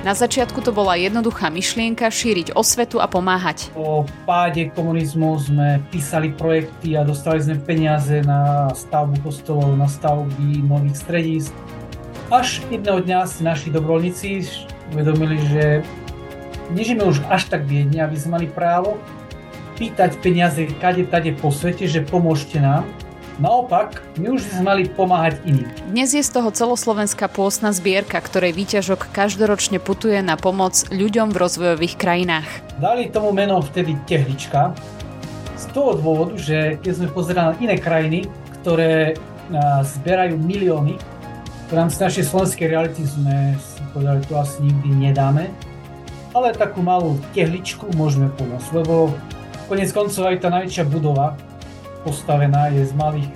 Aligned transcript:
Na 0.00 0.16
začiatku 0.16 0.64
to 0.64 0.72
bola 0.72 0.96
jednoduchá 0.96 1.52
myšlienka 1.52 2.08
šíriť 2.08 2.56
osvetu 2.56 3.04
a 3.04 3.06
pomáhať. 3.06 3.68
Po 3.76 4.08
páde 4.24 4.72
komunizmu 4.72 5.36
sme 5.36 5.84
písali 5.92 6.32
projekty 6.32 6.96
a 6.96 7.04
dostali 7.04 7.44
sme 7.44 7.60
peniaze 7.60 8.24
na 8.24 8.72
stavbu 8.72 9.20
kostolov, 9.20 9.76
na 9.76 9.84
stavby 9.84 10.64
nových 10.64 11.04
stredísk. 11.04 11.52
Až 12.32 12.64
jedného 12.72 13.04
dňa 13.04 13.28
si 13.28 13.44
naši 13.44 13.68
dobrovoľníci 13.68 14.28
uvedomili, 14.96 15.36
že 15.52 15.84
nežijeme 16.72 17.04
už 17.04 17.20
až 17.28 17.52
tak 17.52 17.68
biedne, 17.68 18.00
aby 18.00 18.16
sme 18.16 18.40
mali 18.40 18.46
právo 18.48 18.96
pýtať 19.76 20.16
peniaze 20.24 20.64
kade 20.80 21.04
tade 21.12 21.36
po 21.36 21.52
svete, 21.52 21.84
že 21.84 22.04
pomôžte 22.04 22.56
nám, 22.56 22.88
Naopak, 23.40 24.04
my 24.20 24.36
už 24.36 24.52
sme 24.52 24.68
mali 24.68 24.82
pomáhať 24.84 25.40
iným. 25.48 25.64
Dnes 25.88 26.12
je 26.12 26.20
z 26.20 26.28
toho 26.28 26.52
celoslovenská 26.52 27.24
pôstna 27.24 27.72
zbierka, 27.72 28.20
ktorej 28.20 28.52
výťažok 28.52 29.08
každoročne 29.16 29.80
putuje 29.80 30.20
na 30.20 30.36
pomoc 30.36 30.76
ľuďom 30.92 31.32
v 31.32 31.40
rozvojových 31.40 31.96
krajinách. 31.96 32.44
Dali 32.76 33.08
tomu 33.08 33.32
meno 33.32 33.64
vtedy 33.64 33.96
tehlička, 34.04 34.76
z 35.56 35.64
toho 35.72 35.96
dôvodu, 35.96 36.36
že 36.36 36.76
keď 36.84 36.92
sme 36.92 37.08
pozerali 37.08 37.48
na 37.48 37.56
iné 37.64 37.76
krajiny, 37.80 38.28
ktoré 38.60 39.16
zberajú 39.88 40.36
milióny, 40.36 41.00
v 41.00 41.72
rámci 41.72 41.96
našej 41.96 42.28
slovenskej 42.28 42.68
reality 42.68 43.08
sme 43.08 43.56
si 43.56 43.80
povedali, 43.96 44.20
to 44.28 44.36
asi 44.36 44.68
nikdy 44.68 45.08
nedáme, 45.08 45.48
ale 46.36 46.52
takú 46.52 46.84
malú 46.84 47.16
tehličku 47.32 47.88
môžeme 47.96 48.28
pomôcť, 48.36 48.68
lebo 48.84 49.16
konec 49.64 49.88
koncov 49.96 50.28
aj 50.28 50.44
tá 50.44 50.52
najväčšia 50.52 50.84
budova, 50.92 51.40
postavená 52.00 52.72
je 52.72 52.88
z 52.88 52.96
malých 52.96 53.28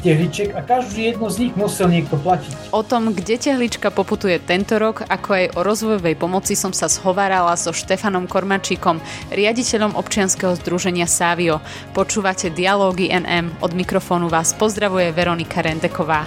tehliček 0.00 0.56
a 0.56 0.64
každú 0.64 1.00
jednu 1.00 1.26
z 1.28 1.36
nich 1.46 1.54
musel 1.54 1.92
niekto 1.92 2.16
platiť. 2.18 2.72
O 2.72 2.82
tom, 2.82 3.12
kde 3.12 3.36
tehlička 3.36 3.92
poputuje 3.92 4.40
tento 4.40 4.80
rok, 4.80 5.04
ako 5.04 5.28
aj 5.30 5.44
o 5.54 5.60
rozvojovej 5.60 6.16
pomoci 6.16 6.56
som 6.56 6.72
sa 6.72 6.88
zhovárala 6.88 7.54
so 7.54 7.70
Štefanom 7.70 8.24
Kormačíkom, 8.26 8.98
riaditeľom 9.30 9.94
občianskeho 9.94 10.56
združenia 10.58 11.04
Savio. 11.04 11.60
Počúvate 11.92 12.48
Dialógy 12.50 13.12
NM. 13.12 13.60
Od 13.60 13.72
mikrofónu 13.76 14.32
vás 14.32 14.56
pozdravuje 14.56 15.12
Veronika 15.12 15.60
Rendeková. 15.60 16.24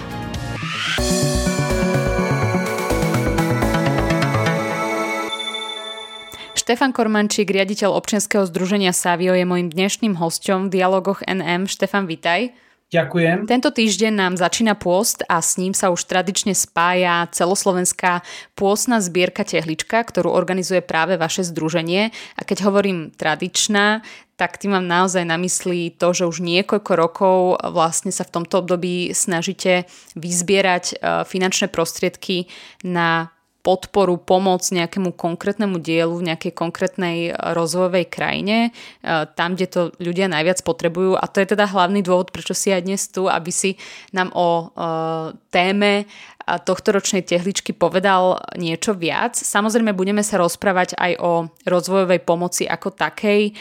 Štefan 6.64 6.96
Kormančík, 6.96 7.52
riaditeľ 7.52 7.92
občianskeho 7.92 8.48
združenia 8.48 8.96
Savio, 8.96 9.36
je 9.36 9.44
môjim 9.44 9.68
dnešným 9.68 10.16
hosťom 10.16 10.72
v 10.72 10.80
Dialogoch 10.80 11.20
NM. 11.20 11.68
Štefan, 11.68 12.08
vitaj. 12.08 12.56
Ďakujem. 12.94 13.50
Tento 13.50 13.74
týždeň 13.74 14.12
nám 14.14 14.34
začína 14.38 14.78
pôst 14.78 15.26
a 15.26 15.42
s 15.42 15.58
ním 15.58 15.74
sa 15.74 15.90
už 15.90 16.06
tradične 16.06 16.54
spája 16.54 17.26
celoslovenská 17.34 18.22
pôstna 18.54 19.02
zbierka 19.02 19.42
Tehlička, 19.42 19.98
ktorú 19.98 20.30
organizuje 20.30 20.78
práve 20.78 21.18
vaše 21.18 21.42
združenie. 21.42 22.14
A 22.38 22.40
keď 22.46 22.70
hovorím 22.70 23.10
tradičná, 23.10 24.06
tak 24.38 24.62
tým 24.62 24.78
mám 24.78 24.86
naozaj 24.86 25.26
na 25.26 25.34
mysli 25.38 25.94
to, 25.94 26.14
že 26.14 26.26
už 26.26 26.42
niekoľko 26.42 26.92
rokov 26.94 27.38
vlastne 27.70 28.14
sa 28.14 28.26
v 28.26 28.34
tomto 28.38 28.62
období 28.62 29.10
snažíte 29.14 29.86
vyzbierať 30.18 30.84
e, 30.90 30.94
finančné 31.26 31.70
prostriedky 31.70 32.50
na 32.82 33.33
podporu, 33.64 34.20
pomoc 34.20 34.60
nejakému 34.60 35.16
konkrétnemu 35.16 35.80
dielu 35.80 36.12
v 36.12 36.26
nejakej 36.28 36.52
konkrétnej 36.52 37.32
rozvojovej 37.32 38.12
krajine, 38.12 38.68
e, 38.68 38.70
tam, 39.32 39.56
kde 39.56 39.66
to 39.72 39.80
ľudia 39.96 40.28
najviac 40.28 40.60
potrebujú. 40.60 41.16
A 41.16 41.24
to 41.24 41.40
je 41.40 41.56
teda 41.56 41.64
hlavný 41.72 42.04
dôvod, 42.04 42.28
prečo 42.28 42.52
si 42.52 42.68
aj 42.68 42.84
dnes 42.84 43.08
tu, 43.08 43.24
aby 43.24 43.48
si 43.48 43.80
nám 44.12 44.28
o 44.36 44.48
e, 44.48 44.64
téme 45.48 46.04
tohto 46.44 46.92
ročnej 46.92 47.24
tehličky 47.24 47.72
povedal 47.72 48.40
niečo 48.60 48.92
viac. 48.92 49.36
Samozrejme 49.36 49.96
budeme 49.96 50.20
sa 50.20 50.36
rozprávať 50.36 50.96
aj 51.00 51.12
o 51.20 51.32
rozvojovej 51.64 52.20
pomoci 52.20 52.68
ako 52.68 52.92
takej, 52.92 53.50
e, 53.50 53.52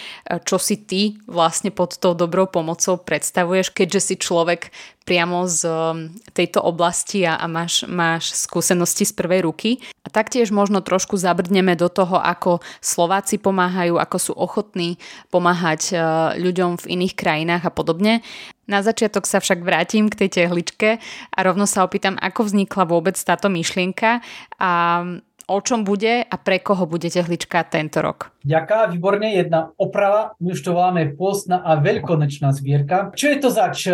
čo 0.44 0.59
si 0.59 0.84
ty 0.84 1.16
vlastne 1.26 1.71
pod 1.71 1.95
tou 1.98 2.11
dobrou 2.11 2.48
pomocou 2.52 2.99
predstavuješ, 2.99 3.71
keďže 3.71 4.02
si 4.04 4.16
človek 4.20 4.70
priamo 5.04 5.44
z 5.52 5.67
um, 5.67 6.08
tejto 6.32 6.64
oblasti 6.64 7.27
a, 7.27 7.36
a 7.36 7.45
máš, 7.52 7.83
máš 7.92 8.32
skúsenosti 8.32 9.04
z 9.04 9.14
prvej 9.14 9.44
ruky. 9.44 9.83
A 10.04 10.08
taktiež 10.08 10.52
možno 10.55 10.80
trošku 10.80 11.20
zabrdneme 11.20 11.76
do 11.76 11.92
toho, 11.92 12.20
ako 12.20 12.64
Slováci 12.80 13.36
pomáhajú, 13.36 14.00
ako 14.00 14.17
sú 14.20 14.32
ochotní 14.36 14.95
pomáhať 15.27 15.92
uh, 15.92 16.00
ľuďom 16.39 16.80
v 16.80 16.89
iných 17.00 17.14
krajinách 17.20 17.64
a 17.67 17.71
podobne. 17.71 18.23
Na 18.64 18.80
začiatok 18.80 19.28
sa 19.28 19.44
však 19.44 19.60
vrátim 19.60 20.08
k 20.08 20.26
tej 20.26 20.30
tehličke 20.44 21.04
a 21.36 21.40
rovno 21.44 21.68
sa 21.68 21.84
opýtam, 21.84 22.16
ako 22.16 22.48
vznikla 22.48 22.84
vôbec 22.88 23.20
táto 23.20 23.52
myšlienka 23.52 24.24
a 24.56 24.72
o 25.48 25.60
čom 25.60 25.84
bude 25.84 26.24
a 26.24 26.36
pre 26.40 26.64
koho 26.64 26.88
bude 26.88 27.12
tehlička 27.12 27.68
tento 27.68 28.00
rok. 28.00 28.32
Ďaká, 28.48 28.88
výborne, 28.88 29.36
jedna 29.36 29.76
oprava, 29.76 30.40
my 30.40 30.56
už 30.56 30.64
to 30.64 30.72
voláme 30.72 31.04
postná 31.20 31.60
a 31.60 31.76
veľkonečná 31.84 32.56
zbierka. 32.56 33.12
Čo 33.12 33.28
je 33.28 33.38
to 33.44 33.50
zač? 33.52 33.92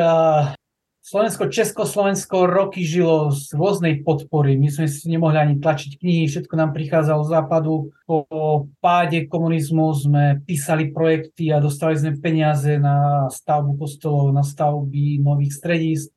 Slovensko, 1.09 1.49
Československo 1.49 2.45
roky 2.45 2.85
žilo 2.85 3.33
z 3.33 3.57
rôznej 3.57 4.05
podpory. 4.05 4.53
My 4.61 4.69
sme 4.69 4.85
si 4.85 5.09
nemohli 5.09 5.41
ani 5.41 5.55
tlačiť 5.57 5.97
knihy, 5.97 6.29
všetko 6.29 6.53
nám 6.53 6.69
prichádzalo 6.69 7.25
z 7.25 7.33
západu. 7.33 7.89
Po 8.05 8.29
páde 8.77 9.25
komunizmu 9.25 9.89
sme 9.97 10.37
písali 10.45 10.93
projekty 10.93 11.49
a 11.49 11.57
dostali 11.57 11.97
sme 11.97 12.21
peniaze 12.21 12.77
na 12.77 13.25
stavbu 13.25 13.81
kostolov, 13.81 14.29
na 14.29 14.45
stavby 14.45 15.17
nových 15.25 15.57
stredísk. 15.57 16.13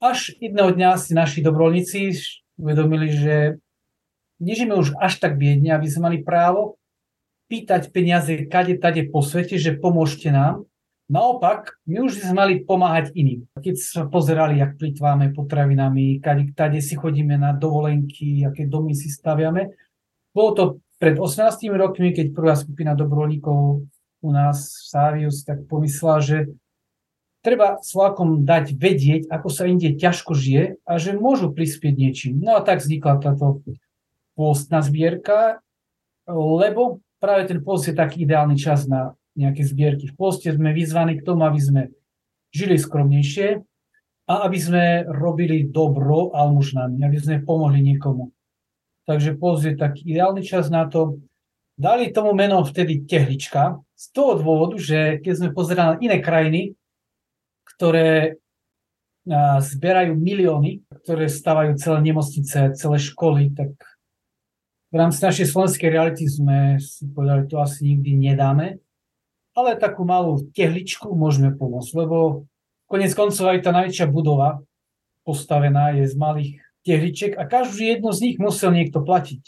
Až 0.00 0.32
jedného 0.40 0.72
dňa 0.72 0.96
si 0.96 1.12
naši 1.12 1.44
dobrovoľníci 1.44 2.16
uvedomili, 2.56 3.12
že 3.12 3.60
nežijeme 4.40 4.72
už 4.72 4.96
až 5.04 5.20
tak 5.20 5.36
biedne, 5.36 5.76
aby 5.76 5.84
sme 5.84 6.08
mali 6.08 6.24
právo 6.24 6.80
pýtať 7.52 7.92
peniaze 7.92 8.48
kade 8.48 8.80
tade 8.80 9.04
po 9.04 9.20
svete, 9.20 9.60
že 9.60 9.76
pomôžte 9.76 10.32
nám 10.32 10.64
Naopak, 11.04 11.76
my 11.84 12.08
už 12.08 12.24
sme 12.24 12.32
mali 12.32 12.54
pomáhať 12.64 13.12
iným. 13.12 13.44
Keď 13.60 13.76
sa 13.76 14.02
pozerali, 14.08 14.64
jak 14.64 14.80
plitváme 14.80 15.36
potravinami, 15.36 16.16
kade, 16.24 16.80
si 16.80 16.96
chodíme 16.96 17.36
na 17.36 17.52
dovolenky, 17.52 18.40
aké 18.40 18.64
domy 18.64 18.96
si 18.96 19.12
staviame, 19.12 19.76
bolo 20.32 20.50
to 20.56 20.64
pred 20.96 21.20
18 21.20 21.68
rokmi, 21.76 22.16
keď 22.16 22.32
prvá 22.32 22.56
skupina 22.56 22.96
dobrovoľníkov 22.96 23.84
u 24.24 24.30
nás 24.32 24.80
v 24.80 24.84
Sávius 24.88 25.44
tak 25.44 25.68
pomyslela, 25.68 26.24
že 26.24 26.38
treba 27.44 27.76
Slovákom 27.84 28.48
dať 28.48 28.72
vedieť, 28.72 29.22
ako 29.28 29.48
sa 29.52 29.68
inde 29.68 29.92
ťažko 30.00 30.32
žije 30.32 30.80
a 30.88 30.92
že 30.96 31.12
môžu 31.12 31.52
prispieť 31.52 31.94
niečím. 31.94 32.40
No 32.40 32.56
a 32.56 32.64
tak 32.64 32.80
vznikla 32.80 33.20
táto 33.20 33.60
pôstna 34.32 34.80
zbierka, 34.80 35.60
lebo 36.32 37.04
práve 37.20 37.44
ten 37.52 37.60
post 37.60 37.84
je 37.84 37.94
taký 37.94 38.24
ideálny 38.24 38.56
čas 38.56 38.88
na 38.88 39.12
nejaké 39.34 39.62
zbierky. 39.66 40.10
V 40.10 40.16
poste 40.16 40.50
sme 40.54 40.70
vyzvaní 40.70 41.18
k 41.18 41.26
tomu, 41.26 41.42
aby 41.46 41.60
sme 41.60 41.82
žili 42.54 42.78
skromnejšie 42.78 43.58
a 44.30 44.34
aby 44.46 44.58
sme 44.58 44.84
robili 45.10 45.68
dobro 45.68 46.32
almužnami, 46.32 47.02
aby 47.02 47.18
sme 47.18 47.44
pomohli 47.44 47.82
niekomu. 47.82 48.30
Takže 49.04 49.36
post 49.36 49.68
je 49.68 49.76
taký 49.76 50.06
ideálny 50.16 50.40
čas 50.40 50.72
na 50.72 50.88
to. 50.88 51.20
Dali 51.74 52.14
tomu 52.14 52.32
meno 52.32 52.62
vtedy 52.62 53.04
tehlička 53.04 53.82
z 53.92 54.04
toho 54.14 54.38
dôvodu, 54.38 54.78
že 54.78 55.18
keď 55.20 55.34
sme 55.34 55.50
pozerali 55.50 55.88
na 55.90 56.00
iné 56.00 56.16
krajiny, 56.22 56.78
ktoré 57.74 58.38
zberajú 59.58 60.14
milióny, 60.14 60.84
ktoré 61.02 61.26
stavajú 61.26 61.74
celé 61.80 61.98
nemocnice, 62.12 62.76
celé 62.76 62.98
školy, 63.00 63.50
tak 63.56 63.72
v 64.92 64.94
rámci 64.94 65.18
našej 65.24 65.50
slovenskej 65.50 65.88
reality 65.90 66.24
sme 66.30 66.78
si 66.78 67.08
povedali, 67.10 67.50
to 67.50 67.58
asi 67.58 67.82
nikdy 67.82 68.14
nedáme 68.14 68.83
ale 69.54 69.78
takú 69.78 70.02
malú 70.02 70.42
tehličku 70.52 71.14
môžeme 71.14 71.54
pomôcť, 71.54 71.92
lebo 71.94 72.46
konec 72.90 73.14
koncov 73.14 73.50
aj 73.50 73.64
tá 73.64 73.70
najväčšia 73.70 74.06
budova 74.10 74.60
postavená 75.24 75.96
je 75.96 76.04
z 76.10 76.14
malých 76.14 76.52
tehličiek 76.84 77.32
a 77.40 77.48
každú 77.48 77.80
jednu 77.80 78.12
z 78.12 78.20
nich 78.20 78.36
musel 78.36 78.70
niekto 78.76 79.00
platiť. 79.00 79.44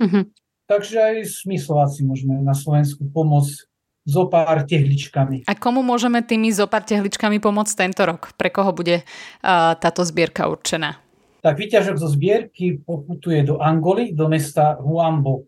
Uh-huh. 0.00 0.24
Takže 0.64 0.96
aj 0.96 1.16
my 1.44 1.56
Slováci 1.60 2.00
môžeme 2.02 2.40
na 2.40 2.56
Slovensku 2.56 3.04
pomôcť 3.12 3.68
zo 4.08 4.24
pár 4.32 4.64
tehličkami. 4.64 5.44
A 5.44 5.52
komu 5.52 5.84
môžeme 5.84 6.24
tými 6.24 6.48
zo 6.48 6.64
pár 6.64 6.88
tehličkami 6.88 7.44
pomôcť 7.44 7.74
tento 7.76 8.08
rok? 8.08 8.32
Pre 8.40 8.48
koho 8.48 8.72
bude 8.72 9.04
uh, 9.04 9.76
táto 9.76 10.00
zbierka 10.08 10.48
určená? 10.48 10.96
Tak 11.44 11.60
výťažok 11.60 11.96
zo 12.00 12.08
zbierky 12.08 12.80
poputuje 12.80 13.44
do 13.44 13.60
Angoly, 13.60 14.16
do 14.16 14.26
mesta 14.32 14.80
Huambo, 14.80 15.44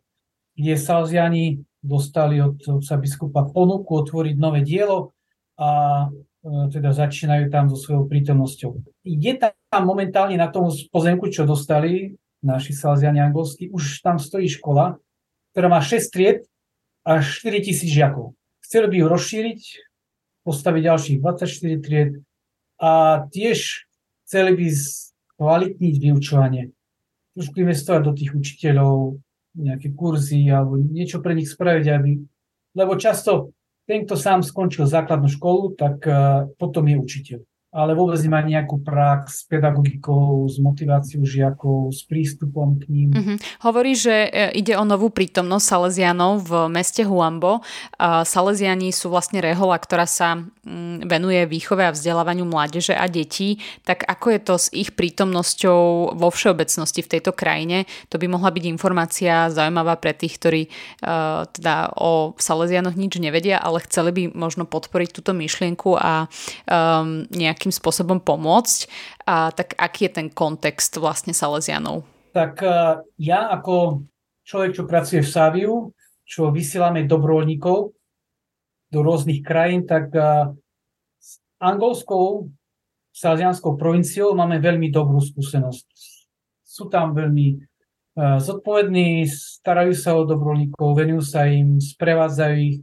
kde 0.53 0.77
Salziani 0.77 1.65
dostali 1.81 2.41
od 2.41 2.61
otca 2.61 3.01
biskupa 3.01 3.49
ponuku 3.49 3.89
otvoriť 3.89 4.37
nové 4.37 4.61
dielo 4.61 5.17
a 5.57 6.05
e, 6.07 6.69
teda 6.69 6.93
začínajú 6.93 7.49
tam 7.49 7.73
so 7.73 7.77
svojou 7.81 8.05
prítomnosťou. 8.05 8.71
Je 9.05 9.33
tam 9.41 9.83
momentálne 9.85 10.37
na 10.37 10.53
tom 10.53 10.69
pozemku, 10.93 11.33
čo 11.33 11.49
dostali 11.49 12.21
naši 12.45 12.73
salziani 12.73 13.21
angolskí, 13.21 13.69
už 13.73 14.01
tam 14.01 14.17
stojí 14.17 14.49
škola, 14.49 14.97
ktorá 15.53 15.69
má 15.69 15.81
6 15.81 16.13
tried 16.13 16.41
a 17.05 17.21
4 17.21 17.65
tisíc 17.65 17.89
žiakov. 17.93 18.37
Chceli 18.65 18.87
by 18.89 18.97
ju 18.97 19.07
rozšíriť, 19.09 19.61
postaviť 20.45 20.83
ďalších 20.85 21.17
24 21.21 21.85
tried 21.85 22.13
a 22.81 23.25
tiež 23.29 23.89
chceli 24.25 24.53
by 24.57 24.67
kvalitniť 25.37 25.95
vyučovanie. 26.01 26.73
Trošku 27.37 27.57
investovať 27.61 28.03
do 28.05 28.13
tých 28.17 28.33
učiteľov, 28.37 29.21
nejaké 29.59 29.91
kurzy 29.95 30.47
alebo 30.51 30.79
niečo 30.79 31.19
pre 31.19 31.35
nich 31.35 31.51
spraviť, 31.51 31.87
aby... 31.91 32.11
Lebo 32.79 32.95
často 32.95 33.51
ten, 33.83 34.07
kto 34.07 34.15
sám 34.15 34.47
skončil 34.47 34.87
základnú 34.87 35.27
školu, 35.27 35.75
tak 35.75 35.99
uh, 36.07 36.47
potom 36.55 36.87
je 36.87 36.97
učiteľ 36.97 37.41
ale 37.71 37.95
vôbec 37.95 38.19
nemá 38.19 38.43
nejakú 38.43 38.83
prax 38.83 39.23
s 39.31 39.43
pedagogikou, 39.47 40.43
s 40.51 40.59
motiváciou 40.59 41.23
žiakov, 41.23 41.95
s 41.95 42.03
prístupom 42.03 42.83
k 42.83 42.91
ním. 42.91 43.09
Mm-hmm. 43.15 43.37
Hovorí, 43.63 43.95
že 43.95 44.27
e, 44.27 44.59
ide 44.59 44.75
o 44.75 44.83
novú 44.83 45.07
prítomnosť 45.15 45.65
Salesianov 45.71 46.51
v 46.51 46.53
meste 46.67 47.07
Huambo. 47.07 47.63
Salesiani 48.27 48.91
sú 48.91 49.15
vlastne 49.15 49.39
rehola, 49.39 49.79
ktorá 49.79 50.03
sa 50.03 50.43
mm, 50.43 51.07
venuje 51.07 51.47
výchove 51.47 51.87
a 51.87 51.95
vzdelávaniu 51.95 52.43
mládeže 52.43 52.91
a 52.91 53.07
detí. 53.07 53.63
Tak 53.87 54.03
ako 54.03 54.27
je 54.35 54.41
to 54.43 54.55
s 54.59 54.67
ich 54.75 54.91
prítomnosťou 54.99 56.15
vo 56.19 56.29
všeobecnosti 56.35 57.07
v 57.07 57.11
tejto 57.19 57.31
krajine? 57.31 57.87
To 58.11 58.19
by 58.19 58.27
mohla 58.27 58.51
byť 58.51 58.65
informácia 58.67 59.47
zaujímavá 59.47 59.95
pre 60.03 60.11
tých, 60.11 60.43
ktorí 60.43 60.63
uh, 60.67 61.47
teda 61.55 61.95
o 61.95 62.35
Salesianoch 62.35 62.99
nič 62.99 63.23
nevedia, 63.23 63.63
ale 63.63 63.79
chceli 63.87 64.11
by 64.11 64.23
možno 64.35 64.67
podporiť 64.67 65.15
túto 65.15 65.31
myšlienku 65.31 65.95
a 65.95 66.27
um, 66.67 67.31
nejak 67.31 67.60
nejakým 67.61 67.77
spôsobom 67.77 68.25
pomôcť. 68.25 68.89
A 69.29 69.53
tak 69.53 69.77
aký 69.77 70.09
je 70.09 70.17
ten 70.17 70.29
kontext 70.33 70.97
vlastne 70.97 71.37
Salesianov? 71.37 72.09
Tak 72.33 72.65
e, 72.65 73.05
ja 73.21 73.53
ako 73.53 74.01
človek, 74.49 74.81
čo 74.81 74.89
pracuje 74.89 75.21
v 75.21 75.29
Saviu, 75.29 75.75
čo 76.25 76.49
vysielame 76.49 77.05
dobrovoľníkov 77.05 77.79
do 78.89 78.99
rôznych 79.05 79.45
krajín, 79.45 79.85
tak 79.85 80.09
e, 80.17 80.57
s 81.21 81.45
angolskou 81.61 82.49
salesianskou 83.13 83.77
provinciou 83.77 84.33
máme 84.33 84.57
veľmi 84.57 84.89
dobrú 84.89 85.21
skúsenosť. 85.21 85.85
Sú 86.65 86.89
tam 86.89 87.13
veľmi 87.13 87.47
e, 87.53 87.57
zodpovední, 88.41 89.29
starajú 89.29 89.93
sa 89.93 90.17
o 90.17 90.25
dobrovoľníkov, 90.25 90.97
venujú 90.97 91.21
sa 91.21 91.45
im, 91.45 91.77
sprevádzajú 91.77 92.57
ich. 92.57 92.81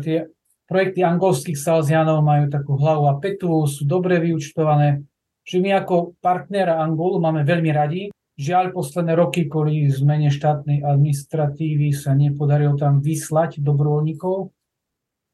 Tie 0.00 0.24
projekty 0.68 1.00
angolských 1.00 1.56
salesianov 1.56 2.20
majú 2.20 2.52
takú 2.52 2.76
hlavu 2.76 3.08
a 3.08 3.16
petu, 3.16 3.64
sú 3.64 3.88
dobre 3.88 4.20
vyučtované. 4.20 5.02
Čiže 5.48 5.64
my 5.64 5.70
ako 5.80 6.20
partnera 6.20 6.76
Angolu 6.84 7.16
máme 7.24 7.40
veľmi 7.40 7.72
radi. 7.72 8.12
Žiaľ, 8.38 8.76
posledné 8.76 9.16
roky 9.16 9.48
kvôli 9.48 9.88
zmene 9.88 10.28
štátnej 10.28 10.84
administratívy 10.84 11.90
sa 11.96 12.12
nepodarilo 12.12 12.76
tam 12.76 13.00
vyslať 13.00 13.64
dobrovoľníkov, 13.64 14.52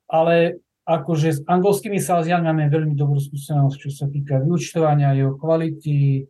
ale 0.09 0.63
akože 0.87 1.29
s 1.35 1.39
angolskými 1.45 1.99
salesianmi 1.99 2.49
máme 2.49 2.65
veľmi 2.71 2.95
dobrú 2.95 3.19
skúsenosť, 3.19 3.77
čo 3.77 3.91
sa 3.91 4.07
týka 4.07 4.39
vyučtovania, 4.41 5.19
jeho 5.19 5.35
kvality, 5.35 6.25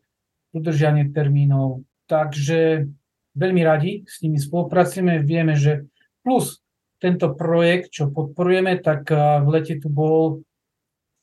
udržanie 0.57 1.13
termínov. 1.13 1.85
Takže 2.09 2.89
veľmi 3.37 3.63
radi 3.63 3.93
s 4.09 4.25
nimi 4.25 4.41
spolupracujeme. 4.41 5.21
Vieme, 5.21 5.55
že 5.61 5.85
plus 6.25 6.64
tento 7.05 7.37
projekt, 7.37 7.93
čo 7.93 8.09
podporujeme, 8.09 8.81
tak 8.81 9.13
v 9.13 9.49
lete 9.53 9.77
tu 9.77 9.93
bol 9.93 10.41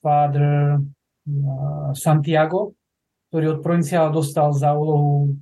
Father 0.05 0.77
Santiago, 1.97 2.77
ktorý 3.33 3.57
od 3.57 3.59
provinciála 3.65 4.13
dostal 4.13 4.53
za 4.53 4.77
úlohu 4.77 5.41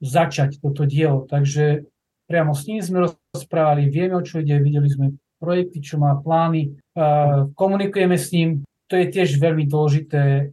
začať 0.00 0.56
toto 0.64 0.88
dielo. 0.88 1.28
Takže 1.28 1.84
priamo 2.24 2.56
s 2.56 2.64
ním 2.64 2.80
sme 2.80 3.12
rozprávali, 3.36 3.92
vieme, 3.92 4.16
o 4.16 4.24
čo 4.24 4.40
ide, 4.40 4.56
videli 4.64 4.88
sme 4.88 5.12
projekty, 5.36 5.84
čo 5.84 6.00
má 6.00 6.16
plány, 6.16 6.72
komunikujeme 7.52 8.16
s 8.16 8.32
ním. 8.32 8.64
To 8.88 8.96
je 8.96 9.12
tiež 9.12 9.36
veľmi 9.36 9.68
dôležité 9.68 10.52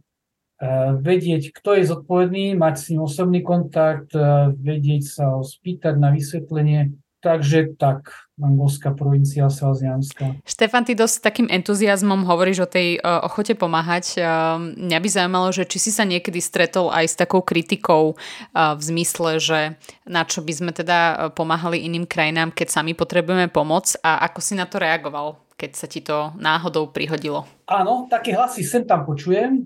vedieť, 1.00 1.52
kto 1.52 1.76
je 1.76 1.84
zodpovedný, 1.88 2.56
mať 2.56 2.74
s 2.76 2.84
ním 2.92 3.04
osobný 3.04 3.40
kontakt, 3.44 4.12
vedieť 4.56 5.02
sa 5.04 5.24
ho 5.36 5.42
spýtať 5.44 5.96
na 5.96 6.08
vysvetlenie. 6.12 6.96
Takže 7.24 7.80
tak, 7.80 8.12
angolská 8.36 8.92
provincia 8.92 9.48
Salesianská. 9.48 10.44
Štefan, 10.44 10.84
ty 10.84 10.92
dosť 10.92 11.24
takým 11.24 11.48
entuziasmom 11.48 12.28
hovoríš 12.28 12.68
o 12.68 12.68
tej 12.68 13.00
uh, 13.00 13.24
ochote 13.24 13.56
pomáhať. 13.56 14.20
Uh, 14.20 14.60
mňa 14.60 14.98
by 15.00 15.08
zaujímalo, 15.08 15.48
že 15.48 15.64
či 15.64 15.88
si 15.88 15.88
sa 15.88 16.04
niekedy 16.04 16.36
stretol 16.44 16.92
aj 16.92 17.08
s 17.08 17.16
takou 17.16 17.40
kritikou 17.40 18.12
uh, 18.12 18.76
v 18.76 18.82
zmysle, 18.84 19.40
že 19.40 19.80
na 20.04 20.28
čo 20.28 20.44
by 20.44 20.52
sme 20.52 20.70
teda 20.76 21.32
pomáhali 21.32 21.80
iným 21.80 22.04
krajinám, 22.04 22.52
keď 22.52 22.76
sami 22.76 22.92
potrebujeme 22.92 23.48
pomoc 23.48 23.96
a 24.04 24.20
ako 24.28 24.44
si 24.44 24.52
na 24.52 24.68
to 24.68 24.76
reagoval, 24.76 25.40
keď 25.56 25.70
sa 25.72 25.88
ti 25.88 26.04
to 26.04 26.36
náhodou 26.36 26.92
prihodilo? 26.92 27.48
Áno, 27.64 28.04
také 28.12 28.36
hlasy 28.36 28.60
sem 28.60 28.84
tam 28.84 29.08
počujem 29.08 29.64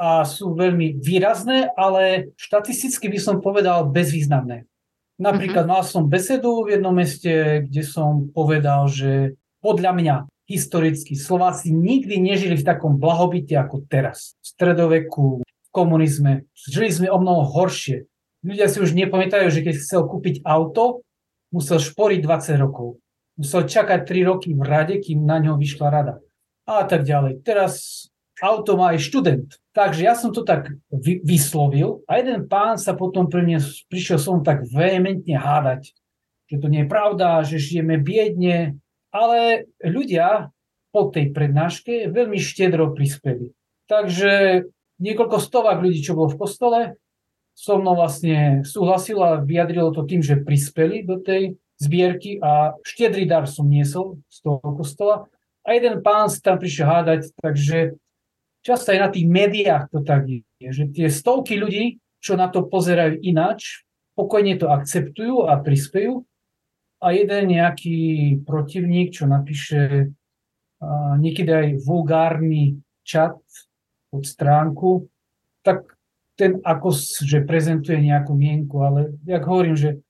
a 0.00 0.24
sú 0.24 0.56
veľmi 0.56 0.96
výrazné, 0.96 1.68
ale 1.76 2.32
štatisticky 2.40 3.12
by 3.12 3.20
som 3.20 3.44
povedal 3.44 3.84
bezvýznamné. 3.92 4.69
Napríklad 5.20 5.68
mm-hmm. 5.68 5.84
mal 5.84 5.84
som 5.84 6.08
besedu 6.08 6.64
v 6.64 6.80
jednom 6.80 6.96
meste, 6.96 7.68
kde 7.68 7.82
som 7.84 8.32
povedal, 8.32 8.88
že 8.88 9.36
podľa 9.60 9.92
mňa 9.92 10.14
historicky 10.48 11.12
Slováci 11.14 11.70
nikdy 11.70 12.16
nežili 12.16 12.56
v 12.56 12.66
takom 12.66 12.96
blahobite 12.96 13.54
ako 13.54 13.84
teraz. 13.86 14.34
V 14.40 14.46
stredoveku, 14.56 15.44
v 15.44 15.68
komunizme. 15.70 16.48
Žili 16.56 16.90
sme 16.90 17.08
o 17.12 17.20
mnoho 17.20 17.46
horšie. 17.46 18.08
Ľudia 18.40 18.66
si 18.66 18.80
už 18.80 18.96
nepamätajú, 18.96 19.52
že 19.52 19.60
keď 19.60 19.74
chcel 19.78 20.08
kúpiť 20.08 20.42
auto, 20.42 21.04
musel 21.54 21.78
šporiť 21.78 22.24
20 22.24 22.64
rokov. 22.64 22.98
Musel 23.36 23.68
čakať 23.68 24.08
3 24.08 24.24
roky 24.32 24.56
v 24.56 24.62
rade, 24.64 24.96
kým 24.98 25.22
na 25.22 25.38
ňo 25.38 25.60
vyšla 25.60 25.86
rada. 25.92 26.14
A 26.64 26.82
tak 26.88 27.04
ďalej. 27.04 27.44
Teraz 27.44 28.08
auto 28.40 28.76
má 28.76 28.96
aj 28.96 29.00
študent. 29.04 29.48
Takže 29.76 30.00
ja 30.02 30.16
som 30.16 30.34
to 30.34 30.42
tak 30.42 30.72
vy, 30.90 31.20
vyslovil 31.22 32.02
a 32.10 32.18
jeden 32.18 32.48
pán 32.50 32.80
sa 32.80 32.96
potom 32.96 33.30
pre 33.30 33.44
mňa 33.46 33.60
prišiel 33.86 34.18
som 34.18 34.42
tak 34.42 34.66
vehementne 34.66 35.36
hádať, 35.36 35.94
že 36.50 36.56
to 36.58 36.66
nie 36.66 36.82
je 36.84 36.90
pravda, 36.90 37.46
že 37.46 37.62
žijeme 37.62 38.00
biedne, 38.00 38.80
ale 39.14 39.70
ľudia 39.84 40.50
po 40.90 41.12
tej 41.12 41.30
prednáške 41.30 42.10
veľmi 42.10 42.40
štedro 42.40 42.90
prispeli. 42.96 43.54
Takže 43.86 44.64
niekoľko 44.98 45.36
stovák 45.38 45.78
ľudí, 45.78 46.02
čo 46.02 46.18
bolo 46.18 46.34
v 46.34 46.40
kostole, 46.40 46.80
so 47.54 47.76
mnou 47.78 47.94
vlastne 47.94 48.64
súhlasilo 48.66 49.22
a 49.22 49.42
vyjadrilo 49.42 49.92
to 49.92 50.08
tým, 50.08 50.24
že 50.24 50.42
prispeli 50.42 51.04
do 51.04 51.20
tej 51.20 51.60
zbierky 51.80 52.40
a 52.40 52.76
štedrý 52.84 53.24
dar 53.28 53.44
som 53.48 53.68
niesol 53.68 54.20
z 54.28 54.38
toho 54.44 54.60
kostola. 54.76 55.28
A 55.64 55.76
jeden 55.76 56.00
pán 56.00 56.32
sa 56.32 56.40
tam 56.40 56.56
prišiel 56.56 56.88
hádať, 56.88 57.36
takže 57.36 58.00
často 58.60 58.92
aj 58.92 58.98
na 59.00 59.08
tých 59.08 59.26
médiách 59.26 59.84
to 59.92 60.04
tak 60.04 60.28
je, 60.28 60.68
že 60.70 60.84
tie 60.92 61.08
stovky 61.08 61.56
ľudí, 61.56 62.00
čo 62.20 62.36
na 62.36 62.52
to 62.52 62.68
pozerajú 62.68 63.20
ináč, 63.24 63.84
pokojne 64.12 64.60
to 64.60 64.68
akceptujú 64.68 65.48
a 65.48 65.56
prispejú. 65.60 66.24
A 67.00 67.16
jeden 67.16 67.56
nejaký 67.56 67.98
protivník, 68.44 69.16
čo 69.16 69.24
napíše 69.24 70.12
uh, 70.12 71.14
niekedy 71.16 71.48
aj 71.48 71.68
vulgárny 71.80 72.76
čat 73.00 73.40
pod 74.12 74.28
stránku, 74.28 75.08
tak 75.64 75.96
ten 76.36 76.60
ako 76.60 76.92
že 77.24 77.40
prezentuje 77.44 77.96
nejakú 78.04 78.36
mienku, 78.36 78.84
ale 78.84 79.16
jak 79.24 79.44
hovorím, 79.48 79.80
že 79.80 80.04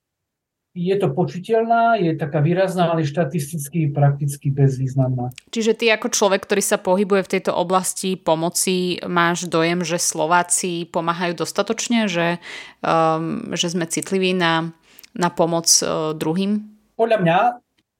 je 0.70 0.94
to 0.94 1.10
počuteľná, 1.10 1.98
je 1.98 2.14
taká 2.14 2.38
výrazná, 2.38 2.94
ale 2.94 3.02
štatisticky 3.02 3.90
prakticky 3.90 4.54
bezvýznamná. 4.54 5.34
Čiže 5.50 5.74
ty 5.74 5.90
ako 5.90 6.14
človek, 6.14 6.46
ktorý 6.46 6.62
sa 6.62 6.78
pohybuje 6.78 7.26
v 7.26 7.32
tejto 7.38 7.52
oblasti 7.54 8.14
pomoci, 8.14 9.02
máš 9.02 9.50
dojem, 9.50 9.82
že 9.82 9.98
Slováci 9.98 10.86
pomáhajú 10.86 11.42
dostatočne, 11.42 12.06
že, 12.06 12.38
um, 12.86 13.50
že 13.58 13.74
sme 13.74 13.90
citliví 13.90 14.30
na, 14.30 14.70
na 15.10 15.28
pomoc 15.34 15.66
uh, 15.82 16.14
druhým? 16.14 16.62
Podľa 16.94 17.18
mňa 17.18 17.38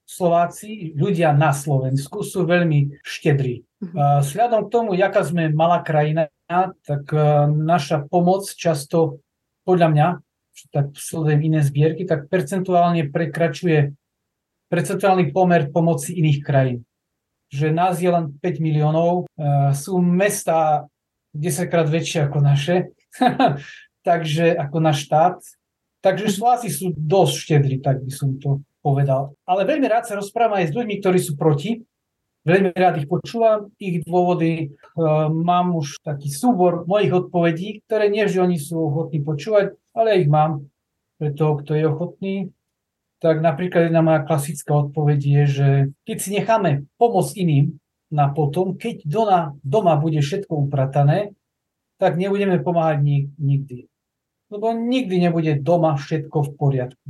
Slováci, 0.06 0.94
ľudia 0.94 1.34
na 1.34 1.50
Slovensku 1.50 2.22
sú 2.22 2.46
veľmi 2.46 3.02
štedrí. 3.02 3.62
Uh-huh. 3.82 3.94
Uh, 3.94 4.20
sľadom 4.22 4.66
k 4.66 4.72
tomu, 4.74 4.94
jaká 4.94 5.26
sme 5.26 5.50
malá 5.50 5.82
krajina, 5.82 6.30
tak 6.86 7.02
uh, 7.14 7.50
naša 7.50 8.06
pomoc 8.06 8.46
často 8.46 9.22
podľa 9.66 9.88
mňa 9.90 10.06
tak 10.68 10.92
sledujem 10.92 11.40
iné 11.48 11.60
zbierky, 11.64 12.04
tak 12.04 12.28
percentuálne 12.28 13.08
prekračuje 13.08 13.96
percentuálny 14.70 15.34
pomer 15.34 15.72
pomoci 15.72 16.14
iných 16.20 16.40
krajín. 16.44 16.84
Že 17.50 17.74
nás 17.74 17.98
je 17.98 18.06
len 18.06 18.30
5 18.38 18.62
miliónov, 18.62 19.26
uh, 19.26 19.74
sú 19.74 19.98
mesta 19.98 20.86
10 21.34 21.66
krát 21.66 21.90
väčšie 21.90 22.30
ako 22.30 22.38
naše, 22.38 22.94
takže 24.08 24.54
ako 24.54 24.76
náš 24.78 25.10
štát. 25.10 25.38
Takže 26.00 26.32
Slováci 26.32 26.72
sú 26.72 26.96
dosť 26.96 27.34
štedri, 27.34 27.76
tak 27.82 28.00
by 28.00 28.12
som 28.14 28.38
to 28.40 28.64
povedal. 28.80 29.36
Ale 29.44 29.68
veľmi 29.68 29.84
rád 29.84 30.08
sa 30.08 30.16
rozprávam 30.16 30.56
aj 30.62 30.72
s 30.72 30.76
ľuďmi, 30.76 30.94
ktorí 31.02 31.18
sú 31.20 31.36
proti. 31.36 31.84
Veľmi 32.40 32.72
rád 32.72 33.04
ich 33.04 33.08
počúvam, 33.08 33.68
ich 33.76 34.00
dôvody. 34.08 34.72
Uh, 34.96 35.28
mám 35.28 35.76
už 35.76 36.00
taký 36.00 36.32
súbor 36.32 36.88
mojich 36.88 37.12
odpovedí, 37.12 37.84
ktoré 37.84 38.08
nie, 38.08 38.24
že 38.24 38.40
oni 38.40 38.56
sú 38.56 38.80
ochotní 38.80 39.20
počúvať, 39.20 39.76
ale 39.92 40.06
ja 40.08 40.20
ich 40.24 40.30
mám 40.32 40.64
pre 41.20 41.36
toho, 41.36 41.60
kto 41.60 41.76
je 41.76 41.84
ochotný. 41.84 42.34
Tak 43.20 43.44
napríklad 43.44 43.92
jedna 43.92 44.00
moja 44.00 44.24
klasická 44.24 44.72
odpoveď 44.72 45.20
je, 45.20 45.42
že 45.44 45.68
keď 46.08 46.16
si 46.16 46.28
necháme 46.32 46.88
pomôcť 46.96 47.36
iným 47.36 47.76
na 48.08 48.32
potom, 48.32 48.72
keď 48.72 49.04
doma, 49.04 49.52
doma 49.60 50.00
bude 50.00 50.24
všetko 50.24 50.64
upratané, 50.64 51.36
tak 52.00 52.16
nebudeme 52.16 52.56
pomáhať 52.64 53.04
nik, 53.04 53.24
nikdy. 53.36 53.84
Lebo 54.48 54.72
nikdy 54.72 55.20
nebude 55.20 55.60
doma 55.60 56.00
všetko 56.00 56.36
v 56.40 56.50
poriadku. 56.56 57.06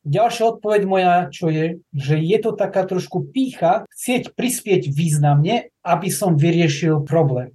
Ďalšia 0.00 0.56
odpoveď 0.56 0.82
moja, 0.88 1.28
čo 1.28 1.52
je, 1.52 1.84
že 1.92 2.16
je 2.16 2.38
to 2.40 2.56
taká 2.56 2.88
trošku 2.88 3.28
pícha, 3.28 3.84
chcieť 3.92 4.32
prispieť 4.32 4.88
významne, 4.88 5.68
aby 5.84 6.08
som 6.08 6.40
vyriešil 6.40 7.04
problém. 7.04 7.52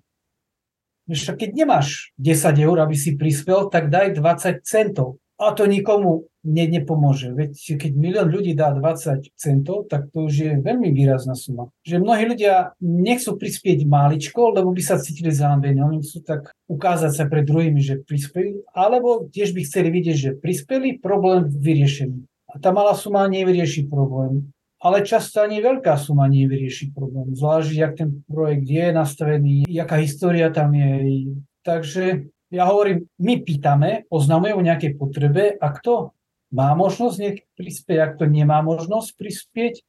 Vieš, 1.10 1.34
keď 1.38 1.50
nemáš 1.54 2.14
10 2.22 2.58
eur, 2.62 2.78
aby 2.82 2.94
si 2.94 3.18
prispel, 3.18 3.70
tak 3.70 3.90
daj 3.90 4.18
20 4.18 4.62
centov. 4.62 5.22
A 5.36 5.52
to 5.52 5.68
nikomu 5.68 6.32
ne, 6.48 6.66
nepomôže. 6.70 7.34
Veď 7.36 7.82
keď 7.82 7.92
milión 7.98 8.30
ľudí 8.32 8.56
dá 8.56 8.72
20 8.72 9.36
centov, 9.36 9.90
tak 9.90 10.08
to 10.14 10.30
už 10.30 10.34
je 10.34 10.52
veľmi 10.62 10.96
výrazná 10.96 11.36
suma. 11.36 11.74
Že 11.84 12.00
mnohí 12.00 12.24
ľudia 12.30 12.78
nechcú 12.80 13.36
prispieť 13.36 13.84
máličko, 13.90 14.56
lebo 14.56 14.72
by 14.72 14.82
sa 14.86 15.02
cítili 15.02 15.34
zahambení. 15.34 15.84
Oni 15.84 16.00
chcú 16.06 16.24
tak 16.24 16.56
ukázať 16.72 17.12
sa 17.12 17.24
pred 17.28 17.44
druhými, 17.44 17.82
že 17.82 18.00
prispeli, 18.06 18.64
alebo 18.72 19.28
tiež 19.28 19.52
by 19.52 19.62
chceli 19.66 19.90
vidieť, 19.92 20.18
že 20.18 20.32
prispeli, 20.38 21.02
problém 21.02 21.50
vyriešený. 21.50 22.35
A 22.56 22.58
tá 22.58 22.72
malá 22.72 22.96
suma 22.96 23.28
nevyrieši 23.28 23.92
problém. 23.92 24.48
Ale 24.80 25.04
často 25.04 25.44
ani 25.44 25.60
veľká 25.60 26.00
suma 26.00 26.32
nevyrieši 26.32 26.96
problém. 26.96 27.36
Zvlášť, 27.36 27.70
jak 27.76 27.94
ten 28.00 28.24
projekt 28.24 28.68
je 28.70 28.86
nastavený, 28.96 29.68
jaká 29.68 30.00
história 30.00 30.48
tam 30.56 30.72
je. 30.72 31.36
Takže 31.66 32.32
ja 32.54 32.64
hovorím, 32.72 33.10
my 33.20 33.34
pýtame, 33.44 34.08
oznamujeme 34.08 34.56
o 34.56 34.68
nejakej 34.68 34.92
potrebe 34.96 35.58
a 35.60 35.68
kto 35.74 36.16
má 36.56 36.72
možnosť 36.78 37.18
nech 37.20 37.38
prispieť, 37.60 38.00
ak 38.00 38.14
to 38.22 38.26
nemá 38.30 38.64
možnosť 38.64 39.10
prispieť, 39.20 39.84